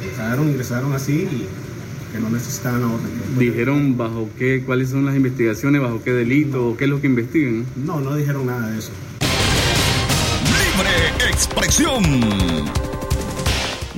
que 0.00 0.08
entraron, 0.08 0.48
ingresaron 0.48 0.92
así 0.92 1.28
y 1.30 1.46
que 2.12 2.20
no 2.20 2.30
necesitaban 2.30 2.82
la 2.82 2.86
orden. 2.86 3.10
¿Dijeron 3.38 3.96
bajo 3.96 4.30
qué, 4.38 4.62
cuáles 4.64 4.90
son 4.90 5.04
las 5.04 5.16
investigaciones, 5.16 5.82
bajo 5.82 6.00
qué 6.02 6.12
delito, 6.12 6.68
o 6.68 6.76
qué 6.76 6.84
es 6.84 6.90
lo 6.90 7.00
que 7.00 7.08
investigan? 7.08 7.66
No, 7.76 8.00
no 8.00 8.14
dijeron 8.14 8.46
nada 8.46 8.70
de 8.70 8.78
eso. 8.78 8.90
Libre 10.44 11.28
expresión. 11.28 12.87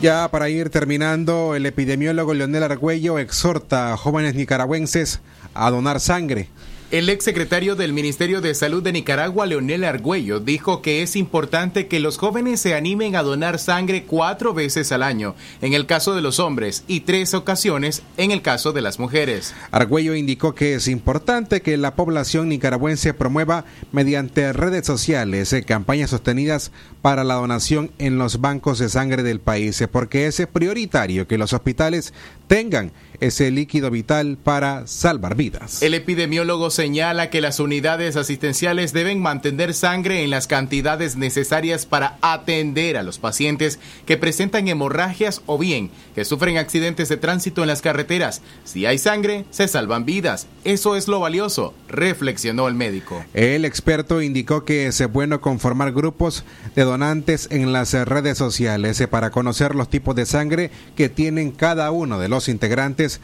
Ya 0.03 0.31
para 0.31 0.49
ir 0.49 0.71
terminando, 0.71 1.55
el 1.55 1.67
epidemiólogo 1.67 2.33
Leonel 2.33 2.63
Argüello 2.63 3.19
exhorta 3.19 3.93
a 3.93 3.99
jóvenes 3.99 4.35
nicaragüenses 4.35 5.21
a 5.53 5.71
donar 5.71 6.01
sangre. 6.01 6.49
El 6.91 7.09
exsecretario 7.09 7.77
del 7.77 7.93
Ministerio 7.93 8.41
de 8.41 8.53
Salud 8.53 8.83
de 8.83 8.91
Nicaragua, 8.91 9.47
Leonel 9.47 9.85
Argüello, 9.85 10.41
dijo 10.41 10.83
que 10.83 11.03
es 11.03 11.15
importante 11.15 11.87
que 11.87 12.01
los 12.01 12.19
jóvenes 12.19 12.61
se 12.61 12.75
animen 12.75 13.15
a 13.15 13.23
donar 13.23 13.61
sangre 13.61 14.03
cuatro 14.03 14.55
veces 14.55 14.91
al 14.91 15.05
año, 15.05 15.37
en 15.61 15.73
el 15.73 15.87
caso 15.87 16.17
de 16.17 16.21
los 16.21 16.41
hombres, 16.41 16.83
y 16.89 17.03
tres 17.03 17.33
ocasiones 17.33 18.03
en 18.17 18.33
el 18.33 18.43
caso 18.43 18.73
de 18.73 18.81
las 18.81 18.99
mujeres. 18.99 19.55
Argüello 19.71 20.17
indicó 20.17 20.57
que 20.57 20.75
es 20.75 20.89
importante 20.89 21.61
que 21.61 21.77
la 21.77 21.95
población 21.95 22.49
nicaragüense 22.49 23.15
promueva 23.15 23.67
mediante 23.93 24.53
redes 24.53 24.85
sociales 24.85 25.53
eh, 25.53 25.63
campañas 25.63 26.11
sostenidas 26.11 26.73
para 27.03 27.25
la 27.25 27.35
donación 27.35 27.91
en 27.99 28.19
los 28.19 28.41
bancos 28.41 28.79
de 28.79 28.89
sangre 28.89 29.23
del 29.23 29.41
país, 29.41 29.83
porque 29.91 30.27
es 30.27 30.47
prioritario 30.53 31.27
que 31.27 31.39
los 31.39 31.53
hospitales 31.53 32.13
tengan 32.47 32.93
ese 33.21 33.51
líquido 33.51 33.91
vital 33.91 34.39
para 34.43 34.87
salvar 34.87 35.37
vidas. 35.37 35.83
El 35.83 35.95
epidemiólogo 35.95 36.71
señala 36.71 37.31
que 37.31 37.41
las 37.41 37.61
unidades 37.61 38.17
asistenciales 38.17 38.93
deben 38.93 39.21
mantener 39.21 39.75
sangre 39.75 40.25
en 40.25 40.31
las 40.31 40.47
cantidades 40.47 41.17
necesarias 41.17 41.87
para 41.87 42.19
atender 42.23 42.97
a 42.97 43.03
los 43.03 43.19
pacientes 43.19 43.79
que 44.07 44.17
presentan 44.17 44.69
hemorragias 44.69 45.43
o 45.47 45.59
bien 45.59 45.91
que 46.15 46.25
sufren 46.25 46.57
accidentes 46.57 47.09
de 47.09 47.19
tránsito 47.19 47.63
en 47.63 47.69
las 47.69 47.83
carreteras. 47.83 48.43
Si 48.65 48.87
hay 48.87 48.99
sangre, 48.99 49.45
se 49.51 49.69
salvan 49.69 50.05
vidas. 50.05 50.47
Eso 50.65 50.97
es 50.97 51.09
lo 51.09 51.21
valioso, 51.21 51.75
reflexionó 51.89 52.69
el 52.69 52.75
médico. 52.75 53.25
El 53.35 53.65
experto 53.65 54.23
indicó 54.23 54.65
que 54.65 54.87
es 54.87 55.13
bueno 55.13 55.41
conformar 55.41 55.93
grupos 55.93 56.45
de 56.75 56.85
donantes 56.91 57.49
en 57.51 57.73
las 57.73 57.93
redes 57.93 58.37
sociales 58.37 59.03
para 59.09 59.31
conocer 59.31 59.75
los 59.75 59.89
tipos 59.89 60.17
de 60.17 60.27
sangre 60.27 60.71
que 60.97 61.09
tienen 61.09 61.53
cada 61.53 61.91
uno 61.91 62.19
de 62.19 62.29
los 62.29 62.49
integrantes 62.49 63.21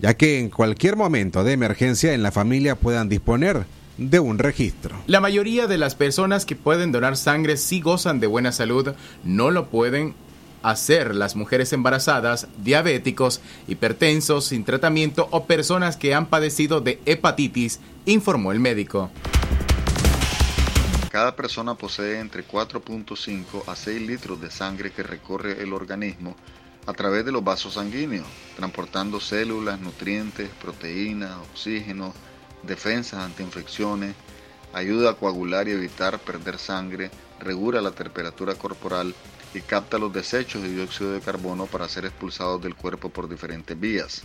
ya 0.00 0.14
que 0.14 0.38
en 0.38 0.50
cualquier 0.50 0.96
momento 0.96 1.44
de 1.44 1.52
emergencia 1.52 2.12
en 2.12 2.22
la 2.22 2.30
familia 2.30 2.76
puedan 2.76 3.08
disponer 3.08 3.64
de 3.96 4.20
un 4.20 4.38
registro. 4.38 4.96
La 5.06 5.20
mayoría 5.20 5.66
de 5.66 5.78
las 5.78 5.94
personas 5.94 6.46
que 6.46 6.56
pueden 6.56 6.92
donar 6.92 7.16
sangre 7.16 7.56
si 7.56 7.80
gozan 7.80 8.20
de 8.20 8.28
buena 8.28 8.52
salud, 8.52 8.92
no 9.24 9.50
lo 9.50 9.68
pueden 9.70 10.14
hacer 10.62 11.14
las 11.14 11.36
mujeres 11.36 11.72
embarazadas, 11.72 12.48
diabéticos, 12.62 13.40
hipertensos 13.66 14.46
sin 14.46 14.64
tratamiento 14.64 15.28
o 15.30 15.46
personas 15.46 15.96
que 15.96 16.14
han 16.14 16.26
padecido 16.26 16.80
de 16.80 17.00
hepatitis, 17.06 17.80
informó 18.06 18.52
el 18.52 18.60
médico. 18.60 19.10
Cada 21.08 21.34
persona 21.34 21.74
posee 21.74 22.20
entre 22.20 22.46
4.5 22.46 23.64
a 23.66 23.74
6 23.74 24.02
litros 24.02 24.40
de 24.42 24.50
sangre 24.50 24.90
que 24.90 25.02
recorre 25.02 25.62
el 25.62 25.72
organismo 25.72 26.36
a 26.84 26.92
través 26.92 27.24
de 27.24 27.32
los 27.32 27.42
vasos 27.42 27.74
sanguíneos, 27.74 28.26
transportando 28.56 29.18
células, 29.18 29.80
nutrientes, 29.80 30.50
proteínas, 30.60 31.36
oxígeno, 31.50 32.12
defensas 32.62 33.20
ante 33.20 33.42
infecciones, 33.42 34.14
ayuda 34.74 35.10
a 35.10 35.14
coagular 35.14 35.66
y 35.66 35.72
evitar 35.72 36.18
perder 36.18 36.58
sangre, 36.58 37.10
regula 37.40 37.80
la 37.80 37.92
temperatura 37.92 38.54
corporal 38.54 39.14
y 39.54 39.62
capta 39.62 39.98
los 39.98 40.12
desechos 40.12 40.62
de 40.62 40.68
dióxido 40.68 41.12
de 41.12 41.20
carbono 41.20 41.64
para 41.66 41.88
ser 41.88 42.04
expulsados 42.04 42.62
del 42.62 42.74
cuerpo 42.74 43.08
por 43.08 43.30
diferentes 43.30 43.78
vías. 43.78 44.24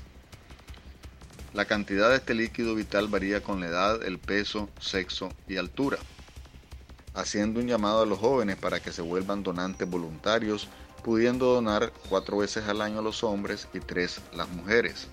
La 1.53 1.63
cantidad 1.63 2.09
de 2.09 2.17
este 2.17 2.33
líquido 2.33 2.75
vital 2.75 3.07
varía 3.07 3.41
con 3.41 3.61
la 3.61 3.67
edad, 3.67 4.03
el 4.03 4.19
peso, 4.19 4.69
sexo 4.79 5.29
y 5.47 5.57
altura, 5.57 5.97
haciendo 7.13 7.59
un 7.59 7.67
llamado 7.67 8.01
a 8.01 8.05
los 8.05 8.19
jóvenes 8.19 8.55
para 8.57 8.79
que 8.79 8.91
se 8.91 9.01
vuelvan 9.01 9.43
donantes 9.43 9.89
voluntarios, 9.89 10.67
pudiendo 11.03 11.53
donar 11.53 11.91
cuatro 12.09 12.37
veces 12.37 12.67
al 12.67 12.81
año 12.81 13.01
los 13.01 13.23
hombres 13.23 13.67
y 13.73 13.79
tres 13.79 14.21
las 14.33 14.49
mujeres. 14.49 15.07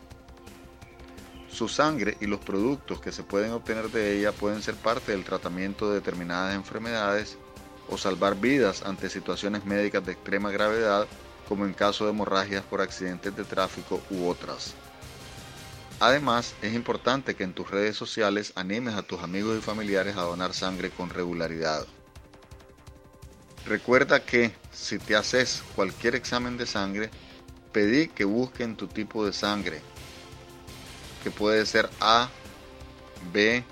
Su 1.51 1.69
sangre 1.69 2.17
y 2.21 2.27
los 2.27 2.41
productos 2.41 3.01
que 3.01 3.11
se 3.11 3.25
pueden 3.25 3.51
obtener 3.53 3.91
de 3.91 4.19
ella 4.19 4.33
pueden 4.33 4.63
ser 4.63 4.77
parte 4.77 5.13
del 5.13 5.25
tratamiento 5.25 5.89
de 5.89 5.97
determinadas 5.97 6.55
enfermedades 6.55 7.37
o 7.89 7.99
salvar 7.99 8.37
vidas 8.37 8.83
ante 8.83 9.11
situaciones 9.11 9.65
médicas 9.65 10.07
de 10.07 10.13
extrema 10.13 10.53
gravedad, 10.53 11.09
como 11.49 11.65
en 11.65 11.75
caso 11.75 12.05
de 12.05 12.11
hemorragias 12.11 12.63
por 12.63 12.81
accidentes 12.81 13.37
de 13.37 13.45
tráfico 13.45 14.01
u 14.11 14.29
otras. 14.29 14.75
Además, 16.01 16.55
es 16.63 16.73
importante 16.73 17.37
que 17.37 17.45
en 17.45 17.53
tus 17.53 17.71
redes 17.71 17.95
sociales 17.95 18.55
animes 18.57 18.95
a 18.95 19.03
tus 19.03 19.21
amigos 19.23 19.59
y 19.59 19.61
familiares 19.61 20.17
a 20.17 20.23
donar 20.23 20.55
sangre 20.55 20.91
con 20.91 21.11
regularidad. 21.11 21.87
Recuerda 23.67 24.25
que 24.25 24.53
si 24.73 24.99
te 24.99 25.15
haces 25.15 25.63
cualquier 25.77 26.15
examen 26.15 26.57
de 26.57 26.65
sangre, 26.65 27.11
pedí 27.73 28.09
que 28.09 28.25
busquen 28.25 28.77
tu 28.77 28.87
tipo 28.87 29.27
de 29.27 29.35
sangre, 29.35 29.83
que 31.23 31.31
puede 31.31 31.67
ser 31.67 31.91
A, 32.01 32.31
B, 33.33 33.63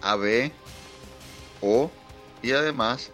AB, 0.00 0.52
O 1.60 1.90
y 2.40 2.52
además 2.52 3.10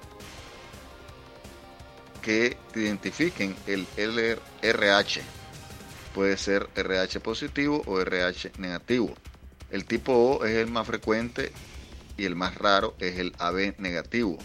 que 2.20 2.58
identifiquen 2.74 3.56
el 3.66 3.88
RH. 4.60 5.39
Puede 6.14 6.36
ser 6.36 6.68
RH 6.74 7.20
positivo 7.20 7.82
o 7.86 8.00
RH 8.00 8.52
negativo. 8.58 9.14
El 9.70 9.84
tipo 9.84 10.12
O 10.12 10.44
es 10.44 10.56
el 10.56 10.66
más 10.66 10.86
frecuente 10.86 11.52
y 12.16 12.24
el 12.24 12.34
más 12.34 12.56
raro 12.56 12.94
es 12.98 13.18
el 13.18 13.32
AB 13.38 13.74
negativo. 13.78 14.38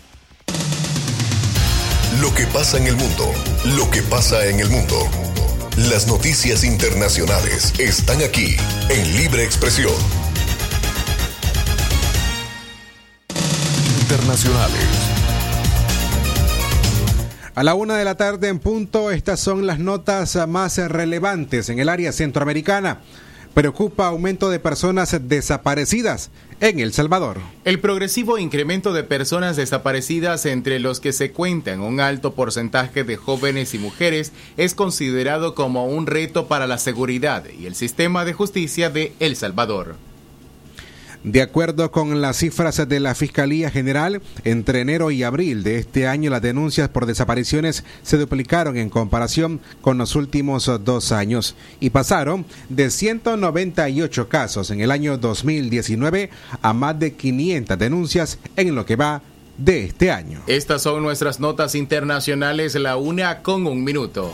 Lo 2.22 2.34
que 2.34 2.46
pasa 2.48 2.78
en 2.78 2.88
el 2.88 2.96
mundo, 2.96 3.34
lo 3.76 3.90
que 3.90 4.02
pasa 4.04 4.46
en 4.48 4.60
el 4.60 4.70
mundo. 4.70 4.96
Las 5.90 6.08
noticias 6.08 6.64
internacionales 6.64 7.74
están 7.78 8.22
aquí 8.22 8.56
en 8.90 9.18
Libre 9.18 9.44
Expresión. 9.44 9.92
Internacionales. 14.00 14.95
A 17.56 17.64
la 17.64 17.74
una 17.74 17.96
de 17.96 18.04
la 18.04 18.16
tarde 18.16 18.50
en 18.50 18.60
punto, 18.60 19.12
estas 19.12 19.40
son 19.40 19.66
las 19.66 19.80
notas 19.80 20.36
más 20.46 20.78
relevantes 20.78 21.70
en 21.70 21.80
el 21.80 21.88
área 21.88 22.12
centroamericana. 22.12 23.00
Preocupa 23.54 24.08
aumento 24.08 24.50
de 24.50 24.60
personas 24.60 25.18
desaparecidas 25.22 26.32
en 26.60 26.82
El 26.82 26.92
Salvador. 26.92 27.38
El 27.64 27.80
progresivo 27.80 28.38
incremento 28.38 28.92
de 28.92 29.06
personas 29.06 29.56
desaparecidas 29.56 30.46
entre 30.46 30.80
los 30.80 31.00
que 31.00 31.14
se 31.14 31.32
cuentan 31.32 31.80
un 31.80 32.02
alto 32.02 32.34
porcentaje 32.34 33.06
de 33.06 33.16
jóvenes 33.16 33.74
y 33.74 33.80
mujeres 33.80 34.34
es 34.58 34.76
considerado 34.76 35.56
como 35.56 35.86
un 35.86 36.08
reto 36.08 36.48
para 36.48 36.68
la 36.68 36.78
seguridad 36.78 37.46
y 37.58 37.68
el 37.68 37.76
sistema 37.76 38.26
de 38.26 38.34
justicia 38.34 38.90
de 38.90 39.14
El 39.22 39.38
Salvador. 39.38 39.96
De 41.26 41.42
acuerdo 41.42 41.90
con 41.90 42.22
las 42.22 42.38
cifras 42.38 42.88
de 42.88 43.00
la 43.00 43.16
Fiscalía 43.16 43.72
General, 43.72 44.22
entre 44.44 44.82
enero 44.82 45.10
y 45.10 45.24
abril 45.24 45.64
de 45.64 45.80
este 45.80 46.08
año 46.08 46.30
las 46.30 46.44
denuncias 46.44 46.88
por 46.90 47.08
desapariciones 47.08 47.84
se 48.04 48.18
duplicaron 48.18 48.78
en 48.78 48.92
comparación 48.92 49.60
con 49.82 49.98
los 49.98 50.16
últimos 50.16 50.70
dos 50.84 51.12
años 51.12 51.56
y 51.80 51.90
pasaron 51.90 52.46
de 52.70 52.92
198 52.92 54.30
casos 54.30 54.70
en 54.70 54.82
el 54.82 54.92
año 54.92 55.18
2019 55.18 56.30
a 56.62 56.74
más 56.74 57.00
de 57.00 57.16
500 57.16 57.80
denuncias 57.80 58.38
en 58.56 58.76
lo 58.76 58.86
que 58.86 58.96
va 58.96 59.24
de 59.58 59.86
este 59.86 60.12
año. 60.12 60.44
Estas 60.46 60.84
son 60.84 61.02
nuestras 61.02 61.40
notas 61.40 61.74
internacionales, 61.74 62.76
la 62.76 62.98
una 62.98 63.42
con 63.42 63.66
un 63.66 63.84
minuto. 63.84 64.32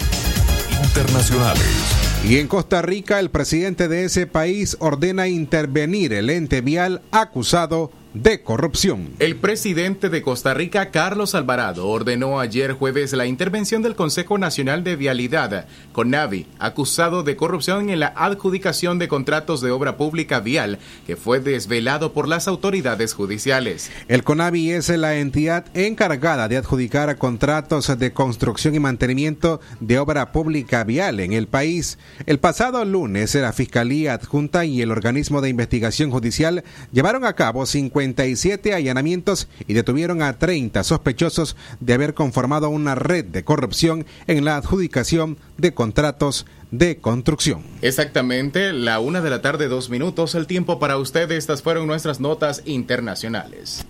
Internacionales. 0.84 2.11
Y 2.28 2.38
en 2.38 2.48
Costa 2.48 2.84
Rica, 2.84 3.20
el 3.20 3.32
presidente 3.32 3.88
de 3.88 4.06
ese 4.06 4.28
país 4.28 4.78
ordena 4.80 5.28
intervenir 5.28 6.14
el 6.14 6.30
ente 6.30 6.62
vial 6.62 7.02
acusado 7.12 7.92
de 8.14 8.42
corrupción. 8.42 9.14
El 9.20 9.38
presidente 9.38 10.10
de 10.10 10.22
Costa 10.22 10.54
Rica, 10.54 10.92
Carlos 10.92 11.34
Alvarado, 11.34 11.88
ordenó 11.88 12.40
ayer 12.40 12.74
jueves 12.74 13.14
la 13.14 13.26
intervención 13.26 13.82
del 13.82 13.96
Consejo 13.96 14.38
Nacional 14.38 14.84
de 14.84 14.96
Vialidad, 14.98 15.66
CONAVI, 15.94 16.48
acusado 16.60 17.24
de 17.24 17.36
corrupción 17.36 17.90
en 17.90 18.00
la 18.00 18.14
adjudicación 18.16 19.00
de 19.00 19.08
contratos 19.08 19.62
de 19.62 19.72
obra 19.72 19.96
pública 19.96 20.40
vial, 20.42 20.80
que 21.08 21.16
fue 21.16 21.40
desvelado 21.40 22.12
por 22.12 22.28
las 22.28 22.48
autoridades 22.48 23.14
judiciales. 23.14 23.90
El 24.10 24.24
CONAVI 24.24 24.72
es 24.72 24.90
la 24.90 25.16
entidad 25.16 25.66
encargada 25.74 26.48
de 26.50 26.58
adjudicar 26.58 27.18
contratos 27.18 27.98
de 27.98 28.12
construcción 28.12 28.76
y 28.76 28.80
mantenimiento 28.80 29.62
de 29.80 30.00
obra 30.00 30.34
pública 30.34 30.84
vial 30.84 31.20
en 31.22 31.32
el 31.32 31.48
país. 31.48 31.98
El 32.26 32.40
pasado 32.40 32.84
lunes, 32.84 33.34
la 33.36 33.54
Fiscalía 33.54 34.14
Adjunta 34.14 34.66
y 34.66 34.82
el 34.82 34.92
organismo 34.92 35.40
de 35.40 35.50
investigación 35.50 36.12
judicial 36.12 36.64
llevaron 36.92 37.24
a 37.26 37.34
cabo 37.34 37.66
50 37.66 38.01
57 38.02 38.74
allanamientos 38.74 39.48
y 39.68 39.74
detuvieron 39.74 40.22
a 40.22 40.38
30 40.38 40.84
sospechosos 40.84 41.56
de 41.80 41.94
haber 41.94 42.14
conformado 42.14 42.70
una 42.70 42.96
red 42.96 43.26
de 43.26 43.44
corrupción 43.44 44.06
en 44.28 44.44
la 44.44 44.58
adjudicación 44.58 45.38
de 45.58 45.74
contratos 45.74 46.46
de 46.72 46.98
construcción. 46.98 47.64
Exactamente, 47.82 48.74
la 48.74 49.00
una 49.00 49.22
de 49.22 49.30
la 49.30 49.42
tarde, 49.42 49.68
dos 49.68 49.90
minutos, 49.90 50.36
el 50.36 50.48
tiempo 50.48 50.80
para 50.80 50.98
ustedes. 50.98 51.38
Estas 51.38 51.62
fueron 51.62 51.88
nuestras 51.88 52.20
notas 52.20 52.62
internacionales. 52.66 53.86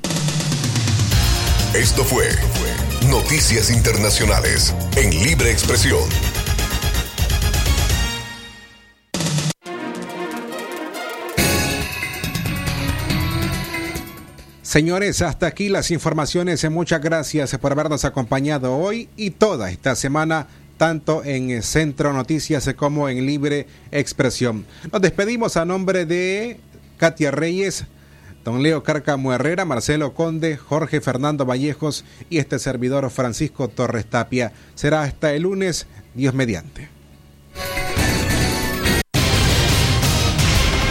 Esto 1.74 2.04
fue 2.04 2.28
Noticias 3.10 3.72
Internacionales 3.72 4.76
en 4.98 5.12
Libre 5.24 5.52
Expresión. 5.52 6.41
Señores, 14.72 15.22
hasta 15.22 15.48
aquí 15.48 15.68
las 15.68 15.92
informaciones. 15.92 16.64
Muchas 16.72 17.02
gracias 17.02 17.58
por 17.58 17.74
habernos 17.74 18.06
acompañado 18.06 18.78
hoy 18.78 19.10
y 19.18 19.32
toda 19.32 19.70
esta 19.70 19.98
semana, 19.98 20.48
tanto 20.78 21.26
en 21.26 21.62
Centro 21.62 22.14
Noticias 22.14 22.74
como 22.78 23.10
en 23.10 23.26
Libre 23.26 23.68
Expresión. 23.92 24.66
Nos 24.90 25.02
despedimos 25.02 25.58
a 25.58 25.66
nombre 25.66 26.06
de 26.06 26.58
Katia 26.96 27.32
Reyes, 27.32 27.84
don 28.46 28.64
Leo 28.64 28.82
Cárcamo 28.82 29.34
Herrera, 29.34 29.66
Marcelo 29.66 30.14
Conde, 30.14 30.56
Jorge 30.56 31.02
Fernando 31.02 31.46
Vallejos 31.46 32.06
y 32.30 32.38
este 32.38 32.58
servidor 32.58 33.10
Francisco 33.10 33.68
Torres 33.68 34.06
Tapia. 34.06 34.54
Será 34.76 35.02
hasta 35.02 35.34
el 35.34 35.42
lunes, 35.42 35.86
Dios 36.16 36.34
mediante. 36.34 37.01